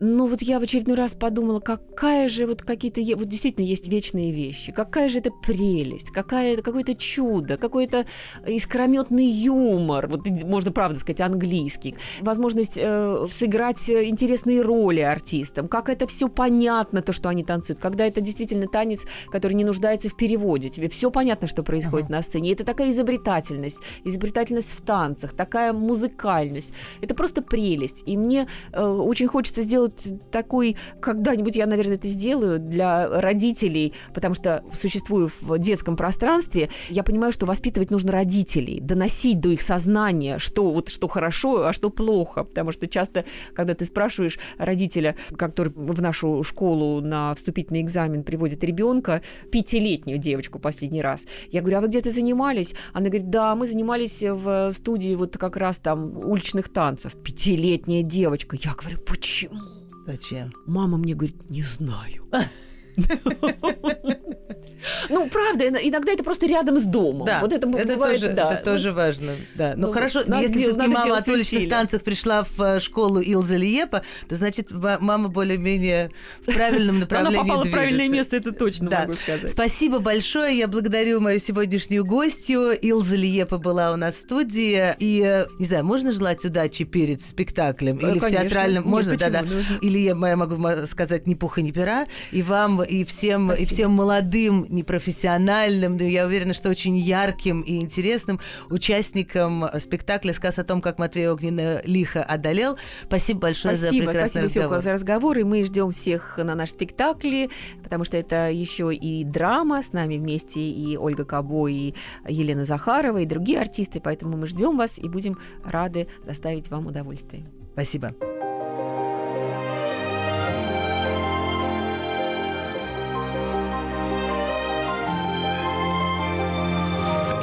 Но 0.05 0.27
вот 0.27 0.43
я 0.43 0.59
в 0.59 0.65
очередной 0.65 0.97
раз 0.97 1.15
подумала, 1.15 1.61
какая 1.61 2.29
же 2.29 2.47
вот 2.47 2.63
какие-то, 2.63 3.01
вот 3.17 3.29
действительно 3.29 3.65
есть 3.65 3.87
вечные 3.87 4.33
вещи, 4.33 4.73
какая 4.73 5.09
же 5.09 5.21
это 5.21 5.31
прелесть, 5.31 6.11
какая, 6.11 6.57
какое-то 6.57 6.97
чудо, 6.97 7.57
какой-то 7.57 8.05
искрометный 8.45 9.27
юмор, 9.27 10.09
вот 10.09 10.27
можно 10.27 10.73
правда 10.73 10.99
сказать 10.99 11.21
английский, 11.21 11.95
возможность 12.21 12.77
э, 12.77 13.25
сыграть 13.31 13.89
интересные 13.89 14.63
роли 14.63 15.03
артистам, 15.03 15.69
как 15.69 15.89
это 15.89 16.09
все 16.09 16.29
понятно, 16.29 17.01
то, 17.01 17.13
что 17.13 17.29
они 17.29 17.45
танцуют, 17.45 17.79
когда 17.79 18.05
это 18.05 18.21
действительно 18.21 18.67
танец, 18.67 19.03
который 19.31 19.53
не 19.53 19.65
нуждается 19.65 20.09
в 20.09 20.17
переводе, 20.17 20.69
тебе 20.69 20.89
все 20.89 21.13
понятно, 21.13 21.47
что 21.47 21.63
происходит 21.63 22.09
uh-huh. 22.09 22.17
на 22.17 22.23
сцене, 22.23 22.51
и 22.51 22.55
это 22.55 22.65
такая 22.65 22.91
изобретательность, 22.91 23.79
изобретательность 24.03 24.73
в 24.73 24.81
танцах, 24.83 25.33
такая 25.33 25.73
музыкальность, 25.73 26.73
это 27.01 27.15
просто 27.15 27.41
прелесть, 27.41 28.03
и 28.05 28.17
мне 28.17 28.49
э, 28.73 28.85
очень 28.85 29.29
хочется 29.29 29.63
сделать 29.63 29.92
вот 29.93 30.31
такой, 30.31 30.77
когда-нибудь 31.01 31.57
я, 31.57 31.67
наверное, 31.67 31.97
это 31.97 32.09
сделаю 32.09 32.59
для 32.59 33.09
родителей, 33.09 33.93
потому 34.15 34.35
что 34.35 34.65
существую 34.73 35.31
в 35.41 35.59
детском 35.59 35.97
пространстве, 35.97 36.71
я 36.89 37.03
понимаю, 37.03 37.33
что 37.33 37.47
воспитывать 37.47 37.91
нужно 37.91 38.13
родителей, 38.13 38.81
доносить 38.81 39.41
до 39.41 39.51
их 39.51 39.63
сознания, 39.63 40.39
что 40.39 40.71
вот 40.71 40.89
что 40.89 41.09
хорошо, 41.09 41.67
а 41.67 41.73
что 41.73 41.91
плохо, 41.91 42.45
потому 42.45 42.73
что 42.73 42.87
часто, 42.87 43.25
когда 43.55 43.75
ты 43.75 43.85
спрашиваешь 43.85 44.39
родителя, 44.59 45.17
который 45.37 45.73
в 45.75 46.01
нашу 46.01 46.43
школу 46.43 47.01
на 47.01 47.35
вступительный 47.35 47.83
экзамен 47.83 48.23
приводит 48.23 48.65
ребенка, 48.65 49.23
пятилетнюю 49.51 50.19
девочку 50.19 50.59
последний 50.59 51.03
раз, 51.03 51.27
я 51.51 51.61
говорю, 51.61 51.79
а 51.79 51.81
вы 51.83 51.89
где-то 51.89 52.11
занимались? 52.11 52.75
Она 52.93 53.07
говорит, 53.07 53.31
да, 53.31 53.55
мы 53.55 53.67
занимались 53.67 54.23
в 54.23 54.73
студии 54.73 55.15
вот 55.15 55.37
как 55.37 55.57
раз 55.57 55.79
там 55.79 56.17
уличных 56.19 56.69
танцев. 56.69 57.15
Пятилетняя 57.23 58.03
девочка. 58.03 58.57
Я 58.57 58.75
говорю, 58.75 58.99
почему? 59.07 59.82
Зачем? 60.07 60.53
Мама 60.67 60.99
мне 60.99 61.15
говорит, 61.15 61.51
не 61.51 61.63
знаю. 61.63 62.25
Ну, 65.09 65.29
правда, 65.29 65.67
иногда 65.67 66.13
это 66.13 66.25
просто 66.25 66.47
рядом 66.47 66.79
с 66.79 66.85
домом. 66.85 67.27
Да, 67.27 67.41
вот 67.41 67.53
это, 67.53 67.69
это, 67.69 67.95
бывает, 67.95 68.21
тоже, 68.21 68.33
да. 68.33 68.53
это 68.53 68.65
тоже 68.65 68.93
важно. 68.93 69.33
Да. 69.55 69.75
Ну, 69.77 69.89
ну 69.89 69.93
хорошо, 69.93 70.21
если 70.21 70.63
все-таки 70.63 70.89
мама 70.89 71.19
от 71.19 71.29
уличных 71.29 71.69
танцев 71.69 72.03
пришла 72.03 72.45
в 72.45 72.61
э, 72.63 72.81
школу 72.81 73.21
Илза 73.21 73.57
Лиепа, 73.57 74.03
то 74.29 74.35
значит 74.35 74.71
мама 74.71 75.29
более-менее 75.29 76.11
в 76.47 76.53
правильном 76.53 77.01
направлении 77.01 77.39
Она 77.39 77.45
попала 77.45 77.63
движется. 77.63 77.79
в 77.79 77.81
правильное 77.81 78.09
место, 78.09 78.37
это 78.37 78.53
точно 78.53 78.91
да. 78.91 79.01
могу 79.01 79.15
сказать. 79.15 79.51
Спасибо 79.51 79.99
большое. 79.99 80.57
Я 80.57 80.69
благодарю 80.69 81.21
мою 81.21 81.39
сегодняшнюю 81.41 82.05
гостью. 82.05 82.73
Илза 82.73 83.17
Лиепа 83.17 83.59
была 83.59 83.93
у 83.93 83.97
нас 83.97 84.17
в 84.17 84.19
студии. 84.21 84.95
И, 84.99 85.23
э, 85.25 85.47
не 85.59 85.67
знаю, 85.67 85.85
можно 85.85 86.13
желать 86.13 86.45
удачи 86.45 86.85
перед 86.85 87.23
спектаклем? 87.23 87.97
Или 87.97 88.19
Конечно. 88.19 88.29
в 88.29 88.33
театральном? 88.33 88.85
Можно, 88.85 89.17
да-да. 89.17 89.45
Или 89.81 89.99
я 89.99 90.15
могу 90.15 90.87
сказать 90.87 91.27
ни 91.27 91.35
пуха, 91.35 91.63
ни 91.63 91.71
пера. 91.71 92.07
И 92.31 92.43
вам, 92.43 92.83
и 92.83 93.05
всем, 93.05 93.49
Спасибо. 93.49 93.71
и 93.71 93.75
всем 93.75 93.91
молодым 93.93 94.67
непрофессиональным, 94.73 95.97
но 95.97 96.05
я 96.05 96.27
уверена, 96.27 96.55
что 96.55 96.69
очень 96.69 96.97
ярким 96.97 97.61
и 97.61 97.81
интересным 97.81 98.41
участником 98.71 99.65
спектакля 99.79 100.33
«Сказ 100.33 100.59
о 100.59 100.65
том, 100.65 100.81
как 100.81 100.99
Матвей 100.99 101.29
Огненно 101.29 101.81
лихо 101.85 102.23
одолел». 102.23 102.77
Спасибо 103.07 103.41
большое 103.41 103.77
спасибо, 103.77 104.05
за 104.05 104.11
прекрасный 104.11 104.43
спасибо, 104.43 104.45
разговор. 104.45 104.69
Спасибо, 104.69 104.83
за 104.83 104.93
разговор, 104.93 105.39
и 105.39 105.45
мы 105.45 105.65
ждем 105.65 105.93
всех 105.93 106.39
на 106.39 106.55
наш 106.55 106.71
спектакль, 106.71 107.47
потому 107.83 108.05
что 108.05 108.17
это 108.17 108.51
еще 108.51 108.95
и 108.95 109.25
драма, 109.25 109.83
с 109.83 109.93
нами 109.93 110.17
вместе 110.17 110.61
и 110.61 110.97
Ольга 110.97 111.25
Кабо, 111.25 111.69
и 111.69 111.95
Елена 112.29 112.65
Захарова, 112.65 113.19
и 113.19 113.27
другие 113.27 113.61
артисты, 113.61 114.01
поэтому 114.01 114.37
мы 114.37 114.47
ждем 114.47 114.77
вас 114.77 114.99
и 114.99 115.09
будем 115.09 115.39
рады 115.65 116.09
доставить 116.25 116.69
вам 116.71 116.87
удовольствие. 116.87 117.45
Спасибо. 117.73 118.15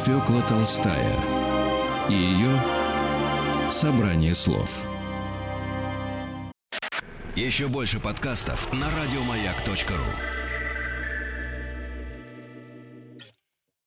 Фёкла 0.10 0.42
Толстая 0.42 1.16
и 2.10 2.14
ее 2.14 2.60
собрание 3.70 4.34
слов. 4.34 4.88
Еще 7.36 7.68
больше 7.68 8.00
подкастов 8.00 8.74
на 8.74 8.88
радиомаяк.ру 8.90 10.39